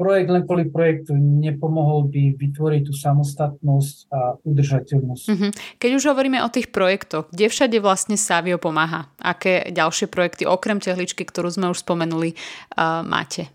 projekt 0.00 0.32
len 0.32 0.48
kvôli 0.48 0.72
projektu 0.72 1.12
nepomohol 1.20 2.08
by 2.08 2.40
vytvoriť 2.40 2.88
tú 2.88 2.96
samostatnosť 2.96 3.96
a 4.08 4.40
udržateľnosť. 4.40 5.24
Mm-hmm. 5.28 5.50
Keď 5.76 5.90
už 5.92 6.04
hovoríme 6.08 6.40
o 6.40 6.48
tých 6.48 6.72
projektoch, 6.72 7.28
kde 7.28 7.52
všade 7.52 7.76
vlastne 7.84 8.16
Savio 8.16 8.56
pomáha? 8.56 9.12
Aké 9.20 9.68
ďalšie 9.68 10.08
projekty, 10.08 10.48
okrem 10.48 10.80
tehličky, 10.80 11.28
ktorú 11.28 11.52
sme 11.52 11.68
už 11.68 11.84
spomenuli, 11.84 12.32
uh, 12.80 13.04
máte? 13.04 13.52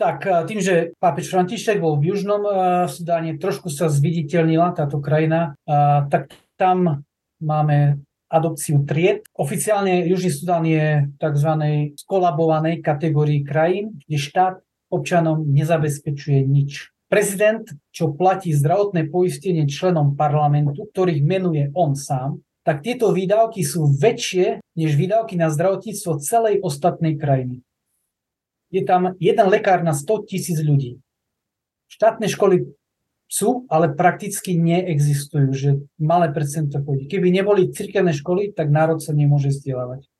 Tak 0.00 0.48
tým, 0.48 0.58
že 0.58 0.96
pápež 0.96 1.28
František 1.28 1.78
bol 1.78 2.00
v 2.00 2.16
Južnom 2.16 2.42
uh, 2.42 2.54
Sudáne, 2.88 3.36
trošku 3.36 3.68
sa 3.68 3.92
zviditeľnila 3.92 4.72
táto 4.72 4.98
krajina, 4.98 5.54
uh, 5.68 6.08
tak 6.08 6.32
tam 6.56 7.04
máme 7.38 8.00
adopciu 8.32 8.80
tried. 8.88 9.28
Oficiálne 9.36 10.08
Južný 10.08 10.32
Sudán 10.32 10.64
je 10.64 11.04
tzv. 11.20 11.50
skolabovanej 12.00 12.80
kategórii 12.80 13.44
krajín, 13.44 14.00
kde 14.08 14.16
štát 14.16 14.54
občanom 14.92 15.48
nezabezpečuje 15.48 16.44
nič. 16.44 16.92
Prezident, 17.08 17.64
čo 17.92 18.12
platí 18.12 18.52
zdravotné 18.52 19.08
poistenie 19.08 19.68
členom 19.68 20.16
parlamentu, 20.16 20.88
ktorých 20.92 21.20
menuje 21.24 21.68
on 21.72 21.96
sám, 21.96 22.40
tak 22.64 22.80
tieto 22.80 23.10
výdavky 23.10 23.64
sú 23.66 23.90
väčšie 23.90 24.62
než 24.78 24.90
výdavky 24.94 25.34
na 25.34 25.50
zdravotníctvo 25.50 26.22
celej 26.22 26.62
ostatnej 26.62 27.18
krajiny. 27.18 27.60
Je 28.72 28.84
tam 28.86 29.12
jeden 29.20 29.46
lekár 29.52 29.84
na 29.84 29.92
100 29.92 30.28
tisíc 30.30 30.56
ľudí. 30.62 31.02
Štátne 31.92 32.24
školy 32.30 32.72
sú, 33.28 33.68
ale 33.68 33.92
prakticky 33.92 34.56
neexistujú, 34.56 35.48
že 35.52 35.70
malé 36.00 36.32
percento 36.32 36.80
chodí. 36.80 37.08
Keby 37.08 37.28
neboli 37.28 37.68
cirkevné 37.68 38.16
školy, 38.16 38.56
tak 38.56 38.72
národ 38.72 39.04
sa 39.04 39.12
nemôže 39.12 39.52
vzdelávať 39.52 40.11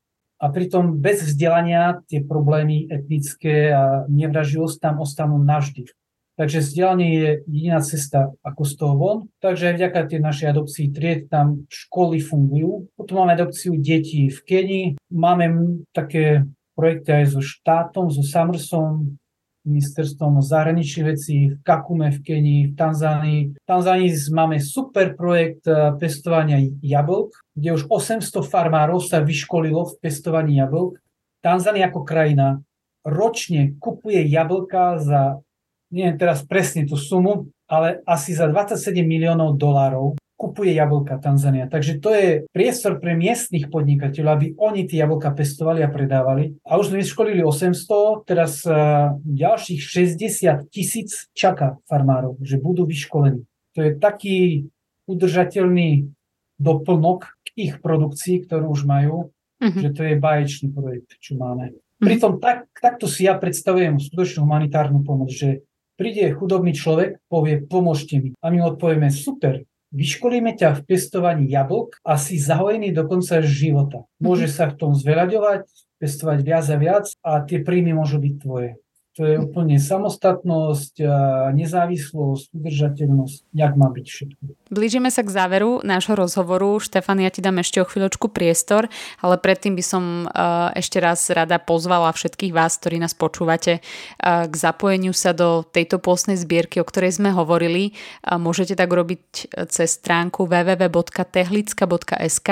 a 0.42 0.50
pritom 0.50 0.98
bez 0.98 1.22
vzdelania 1.22 2.02
tie 2.10 2.18
problémy 2.26 2.90
etnické 2.90 3.70
a 3.70 4.02
nevraživosť 4.10 4.76
tam 4.82 4.98
ostanú 4.98 5.38
navždy. 5.38 5.86
Takže 6.34 6.64
vzdelanie 6.64 7.08
je 7.12 7.30
jediná 7.46 7.78
cesta 7.84 8.34
ako 8.42 8.62
z 8.66 8.72
toho 8.74 8.94
von. 8.98 9.18
Takže 9.38 9.70
aj 9.70 9.74
vďaka 9.78 10.00
tej 10.10 10.20
našej 10.24 10.46
adopcii 10.50 10.86
tried 10.90 11.22
tam 11.30 11.68
školy 11.70 12.18
fungujú. 12.18 12.90
Potom 12.98 13.22
máme 13.22 13.38
adopciu 13.38 13.78
detí 13.78 14.32
v 14.32 14.38
Kenii. 14.42 14.86
Máme 15.12 15.78
také 15.94 16.42
projekty 16.72 17.22
aj 17.22 17.36
so 17.36 17.42
štátom, 17.44 18.08
so 18.08 18.24
Summersom, 18.24 19.20
ministerstvom 19.66 20.42
zahraničných 20.42 21.06
vecí 21.06 21.36
v 21.52 21.60
Kakume 21.62 22.10
v 22.10 22.18
Kenii, 22.22 22.62
v 22.70 22.74
Tanzánii. 22.74 23.40
V 23.58 23.66
Tanzánii 23.66 24.10
máme 24.34 24.58
super 24.58 25.14
projekt 25.14 25.66
eh, 25.70 25.94
pestovania 25.98 26.58
jablk, 26.82 27.34
kde 27.54 27.68
už 27.78 27.86
800 27.86 28.22
farmárov 28.46 28.98
sa 29.02 29.22
vyškolilo 29.22 29.86
v 29.86 29.92
pestovaní 30.02 30.58
jablk. 30.58 30.98
Tanzánia 31.42 31.90
ako 31.90 32.06
krajina 32.06 32.62
ročne 33.02 33.74
kupuje 33.82 34.22
jablka 34.30 35.02
za, 35.02 35.42
neviem 35.90 36.14
teraz 36.14 36.46
presne 36.46 36.86
tú 36.86 36.94
sumu, 36.94 37.50
ale 37.66 37.98
asi 38.06 38.30
za 38.30 38.46
27 38.46 39.02
miliónov 39.02 39.58
dolárov 39.58 40.21
kupuje 40.36 40.74
jablka 40.74 41.22
Tanzania. 41.22 41.70
Takže 41.70 42.02
to 42.02 42.10
je 42.10 42.28
priestor 42.50 42.98
pre 42.98 43.14
miestnych 43.14 43.70
podnikateľov, 43.70 44.30
aby 44.34 44.46
oni 44.58 44.90
tie 44.90 45.06
jablka 45.06 45.30
pestovali 45.30 45.86
a 45.86 45.92
predávali. 45.92 46.58
A 46.66 46.82
už 46.82 46.90
sme 46.90 47.02
vyškolili 47.04 47.46
800, 47.46 48.26
teraz 48.26 48.66
uh, 48.66 49.14
ďalších 49.22 49.78
60 49.78 50.66
tisíc 50.72 51.30
čaká 51.30 51.78
farmárov, 51.86 52.42
že 52.42 52.58
budú 52.58 52.88
vyškolení. 52.88 53.46
To 53.78 53.80
je 53.86 53.90
taký 53.96 54.66
udržateľný 55.06 56.10
doplnok 56.58 57.20
k 57.42 57.48
ich 57.56 57.74
produkcii, 57.78 58.46
ktorú 58.46 58.70
už 58.70 58.82
majú, 58.86 59.30
uh-huh. 59.30 59.78
že 59.78 59.88
to 59.94 60.02
je 60.06 60.14
báječný 60.18 60.68
projekt, 60.70 61.18
čo 61.18 61.38
máme. 61.38 61.74
Uh-huh. 61.74 62.06
Pritom 62.06 62.38
tak, 62.42 62.70
takto 62.78 63.06
si 63.06 63.26
ja 63.26 63.38
predstavujem 63.38 63.98
skutočnú 63.98 64.46
humanitárnu 64.46 65.02
pomoc, 65.02 65.30
že 65.30 65.66
príde 65.96 66.34
chudobný 66.34 66.74
človek, 66.74 67.22
povie, 67.30 67.62
pomôžte 67.62 68.18
mi. 68.18 68.30
A 68.42 68.50
my 68.50 68.74
odpovieme, 68.74 69.10
super, 69.10 69.62
vyškolíme 69.92 70.56
ťa 70.56 70.80
v 70.80 70.84
pestovaní 70.88 71.44
jablk 71.52 72.00
a 72.02 72.18
si 72.18 72.40
zahojený 72.40 72.90
do 72.90 73.06
konca 73.06 73.44
života. 73.44 74.08
Môže 74.18 74.50
mhm. 74.50 74.54
sa 74.56 74.64
v 74.72 74.76
tom 74.80 74.92
zveľaďovať, 74.96 75.68
pestovať 76.02 76.38
viac 76.42 76.66
a 76.66 76.76
viac 76.80 77.06
a 77.22 77.30
tie 77.46 77.62
príjmy 77.62 77.94
môžu 77.94 78.18
byť 78.18 78.34
tvoje. 78.42 78.81
To 79.12 79.28
je 79.28 79.36
úplne 79.36 79.76
samostatnosť, 79.76 81.04
nezávislosť, 81.52 82.56
udržateľnosť, 82.56 83.52
jak 83.52 83.76
má 83.76 83.92
byť 83.92 84.06
všetko. 84.08 84.40
Blížime 84.72 85.12
sa 85.12 85.20
k 85.20 85.28
záveru 85.28 85.84
nášho 85.84 86.16
rozhovoru. 86.16 86.80
Štefan, 86.80 87.20
ja 87.20 87.28
ti 87.28 87.44
dám 87.44 87.60
ešte 87.60 87.84
o 87.84 87.86
chvíľočku 87.86 88.32
priestor, 88.32 88.88
ale 89.20 89.36
predtým 89.36 89.76
by 89.76 89.84
som 89.84 90.24
ešte 90.72 90.96
raz 90.96 91.28
rada 91.28 91.60
pozvala 91.60 92.08
všetkých 92.08 92.56
vás, 92.56 92.80
ktorí 92.80 93.04
nás 93.04 93.12
počúvate, 93.12 93.84
k 94.24 94.54
zapojeniu 94.56 95.12
sa 95.12 95.36
do 95.36 95.60
tejto 95.60 96.00
pôstnej 96.00 96.40
zbierky, 96.40 96.80
o 96.80 96.88
ktorej 96.88 97.20
sme 97.20 97.36
hovorili. 97.36 97.92
Môžete 98.24 98.80
tak 98.80 98.88
robiť 98.88 99.52
cez 99.68 99.92
stránku 99.92 100.48
www.tehlicka.sk. 100.48 102.48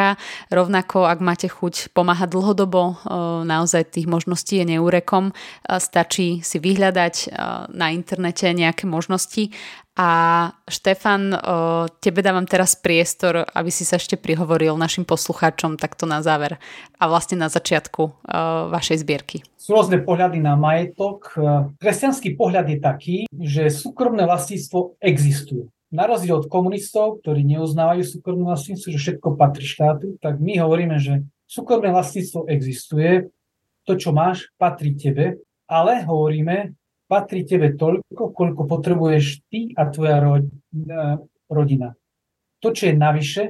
Rovnako, 0.52 1.08
ak 1.08 1.24
máte 1.24 1.48
chuť 1.48 1.96
pomáhať 1.96 2.36
dlhodobo, 2.36 3.00
naozaj 3.48 3.96
tých 3.96 4.04
možností 4.04 4.60
je 4.60 4.76
neúrekom. 4.76 5.32
Stačí 5.64 6.44
si 6.50 6.58
vyhľadať 6.58 7.16
eh, 7.26 7.30
na 7.70 7.94
internete 7.94 8.50
nejaké 8.50 8.90
možnosti. 8.90 9.54
A 9.94 10.10
Štefan, 10.66 11.30
eh, 11.30 11.38
tebe 12.02 12.26
dávam 12.26 12.50
teraz 12.50 12.74
priestor, 12.74 13.46
aby 13.46 13.70
si 13.70 13.86
sa 13.86 14.02
ešte 14.02 14.18
prihovoril 14.18 14.74
našim 14.74 15.06
poslucháčom 15.06 15.78
takto 15.78 16.10
na 16.10 16.18
záver 16.26 16.58
a 16.98 17.04
vlastne 17.06 17.38
na 17.38 17.46
začiatku 17.46 18.02
eh, 18.02 18.12
vašej 18.74 19.06
zbierky. 19.06 19.46
Sú 19.54 19.78
rôzne 19.78 20.02
pohľady 20.02 20.42
na 20.42 20.58
majetok. 20.58 21.36
Kresťanský 21.78 22.34
pohľad 22.34 22.66
je 22.74 22.78
taký, 22.80 23.16
že 23.30 23.70
súkromné 23.70 24.26
vlastníctvo 24.26 24.98
existuje. 24.98 25.70
Na 25.94 26.08
rozdiel 26.08 26.42
od 26.42 26.50
komunistov, 26.50 27.20
ktorí 27.22 27.44
neuznávajú 27.44 28.02
súkromné 28.02 28.46
vlastníctvo, 28.50 28.88
že 28.94 28.98
všetko 28.98 29.36
patrí 29.36 29.66
štátu, 29.68 30.16
tak 30.18 30.40
my 30.40 30.58
hovoríme, 30.64 30.96
že 30.96 31.22
súkromné 31.44 31.92
vlastníctvo 31.92 32.48
existuje, 32.50 33.28
to, 33.84 33.98
čo 33.98 34.14
máš, 34.14 34.48
patrí 34.56 34.96
tebe 34.96 35.42
ale 35.70 36.02
hovoríme, 36.02 36.74
patrí 37.06 37.46
tebe 37.46 37.74
toľko, 37.78 38.34
koľko 38.34 38.62
potrebuješ 38.66 39.46
ty 39.46 39.70
a 39.78 39.86
tvoja 39.86 40.18
e, 40.18 40.42
rodina. 41.46 41.94
To, 42.62 42.74
čo 42.74 42.90
je 42.90 42.94
navyše, 42.94 43.42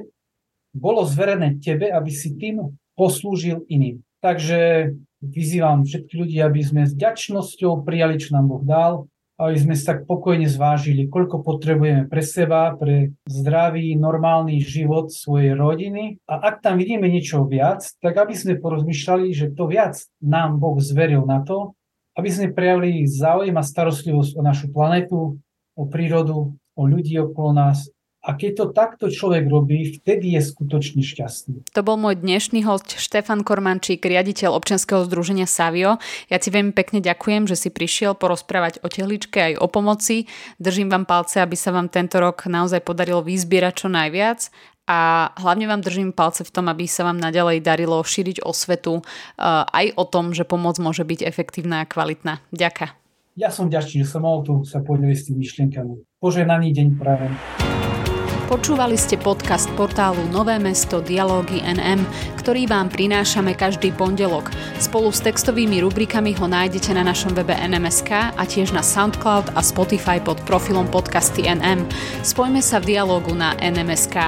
bolo 0.73 1.03
zverené 1.03 1.57
tebe, 1.57 1.89
aby 1.89 2.09
si 2.13 2.37
tým 2.37 2.77
poslúžil 2.95 3.65
iným. 3.67 4.05
Takže 4.21 4.93
vyzývam 5.21 5.85
všetkých 5.85 6.17
ľudí, 6.17 6.37
aby 6.41 6.61
sme 6.61 6.81
s 6.85 6.93
ďačnosťou 6.97 7.85
prijali, 7.85 8.17
čo 8.17 8.37
nám 8.37 8.49
Boh 8.49 8.63
dal, 8.63 9.05
aby 9.41 9.57
sme 9.57 9.73
sa 9.73 9.97
tak 9.97 10.05
pokojne 10.05 10.45
zvážili, 10.45 11.09
koľko 11.09 11.41
potrebujeme 11.41 12.05
pre 12.05 12.21
seba, 12.21 12.77
pre 12.77 13.09
zdravý, 13.25 13.97
normálny 13.97 14.61
život 14.61 15.09
svojej 15.09 15.57
rodiny. 15.57 16.21
A 16.29 16.53
ak 16.53 16.61
tam 16.61 16.77
vidíme 16.77 17.09
niečo 17.09 17.41
viac, 17.49 17.81
tak 18.05 18.13
aby 18.21 18.37
sme 18.37 18.61
porozmýšľali, 18.61 19.33
že 19.33 19.49
to 19.57 19.65
viac 19.65 19.97
nám 20.21 20.61
Boh 20.61 20.77
zveril 20.77 21.25
na 21.25 21.41
to, 21.41 21.73
aby 22.15 22.29
sme 22.29 22.55
prejavili 22.55 23.07
záujem 23.07 23.55
a 23.55 23.63
starostlivosť 23.63 24.35
o 24.37 24.41
našu 24.41 24.67
planetu, 24.71 25.39
o 25.75 25.83
prírodu, 25.87 26.51
o 26.55 26.81
ľudí 26.83 27.15
okolo 27.19 27.55
nás 27.55 27.87
a 28.21 28.37
keď 28.37 28.51
to 28.53 28.65
takto 28.69 29.05
človek 29.09 29.49
robí, 29.49 29.97
vtedy 29.97 30.37
je 30.37 30.45
skutočne 30.45 31.01
šťastný. 31.01 31.65
To 31.73 31.81
bol 31.81 31.97
môj 31.97 32.21
dnešný 32.21 32.61
host 32.69 32.93
Štefan 33.01 33.41
Kormančík, 33.41 34.05
riaditeľ 34.05 34.53
občianskeho 34.61 35.09
združenia 35.09 35.49
Savio. 35.49 35.97
Ja 36.29 36.37
ti 36.37 36.53
veľmi 36.53 36.69
pekne 36.69 37.01
ďakujem, 37.01 37.49
že 37.49 37.57
si 37.57 37.73
prišiel 37.73 38.13
porozprávať 38.13 38.85
o 38.85 38.93
tehličke 38.93 39.41
aj 39.41 39.53
o 39.57 39.65
pomoci. 39.65 40.29
Držím 40.61 40.93
vám 40.93 41.09
palce, 41.09 41.41
aby 41.41 41.57
sa 41.57 41.73
vám 41.73 41.89
tento 41.89 42.21
rok 42.21 42.45
naozaj 42.45 42.85
podarilo 42.85 43.25
vyzbierať 43.25 43.73
čo 43.73 43.87
najviac 43.89 44.53
a 44.89 45.31
hlavne 45.37 45.65
vám 45.69 45.81
držím 45.81 46.11
palce 46.11 46.41
v 46.43 46.53
tom, 46.53 46.67
aby 46.67 46.89
sa 46.89 47.05
vám 47.07 47.21
naďalej 47.21 47.61
darilo 47.61 48.01
šíriť 48.01 48.41
osvetu 48.43 49.01
uh, 49.01 49.63
aj 49.69 49.93
o 49.95 50.03
tom, 50.05 50.33
že 50.33 50.47
pomoc 50.47 50.81
môže 50.81 51.05
byť 51.05 51.25
efektívna 51.25 51.85
a 51.85 51.89
kvalitná. 51.89 52.41
Ďakujem. 52.51 53.01
Ja 53.39 53.47
som 53.47 53.71
vďačný, 53.71 54.03
že 54.03 54.11
som 54.11 54.27
mohol 54.27 54.43
tu 54.43 54.53
sa 54.67 54.83
podeliť 54.83 55.15
s 55.15 55.23
tými 55.31 55.47
myšlienkami. 55.47 55.93
Požehnaný 56.19 56.75
deň 56.75 56.87
prajem. 56.99 57.33
Počúvali 58.51 58.99
ste 58.99 59.15
podcast 59.15 59.71
portálu 59.79 60.27
Nové 60.27 60.59
mesto 60.59 60.99
Dialógy 60.99 61.63
NM, 61.63 62.03
ktorý 62.35 62.67
vám 62.67 62.91
prinášame 62.91 63.55
každý 63.55 63.95
pondelok. 63.95 64.51
Spolu 64.75 65.07
s 65.15 65.23
textovými 65.23 65.79
rubrikami 65.79 66.35
ho 66.35 66.51
nájdete 66.51 66.91
na 66.91 67.07
našom 67.07 67.31
webe 67.31 67.55
NMSK 67.55 68.35
a 68.35 68.43
tiež 68.43 68.75
na 68.75 68.83
SoundCloud 68.83 69.55
a 69.55 69.63
Spotify 69.63 70.19
pod 70.19 70.43
profilom 70.43 70.91
podcasty 70.91 71.47
NM. 71.47 71.87
Spojme 72.27 72.59
sa 72.59 72.83
v 72.83 72.91
dialógu 72.91 73.31
na 73.31 73.55
NMSK. 73.55 74.19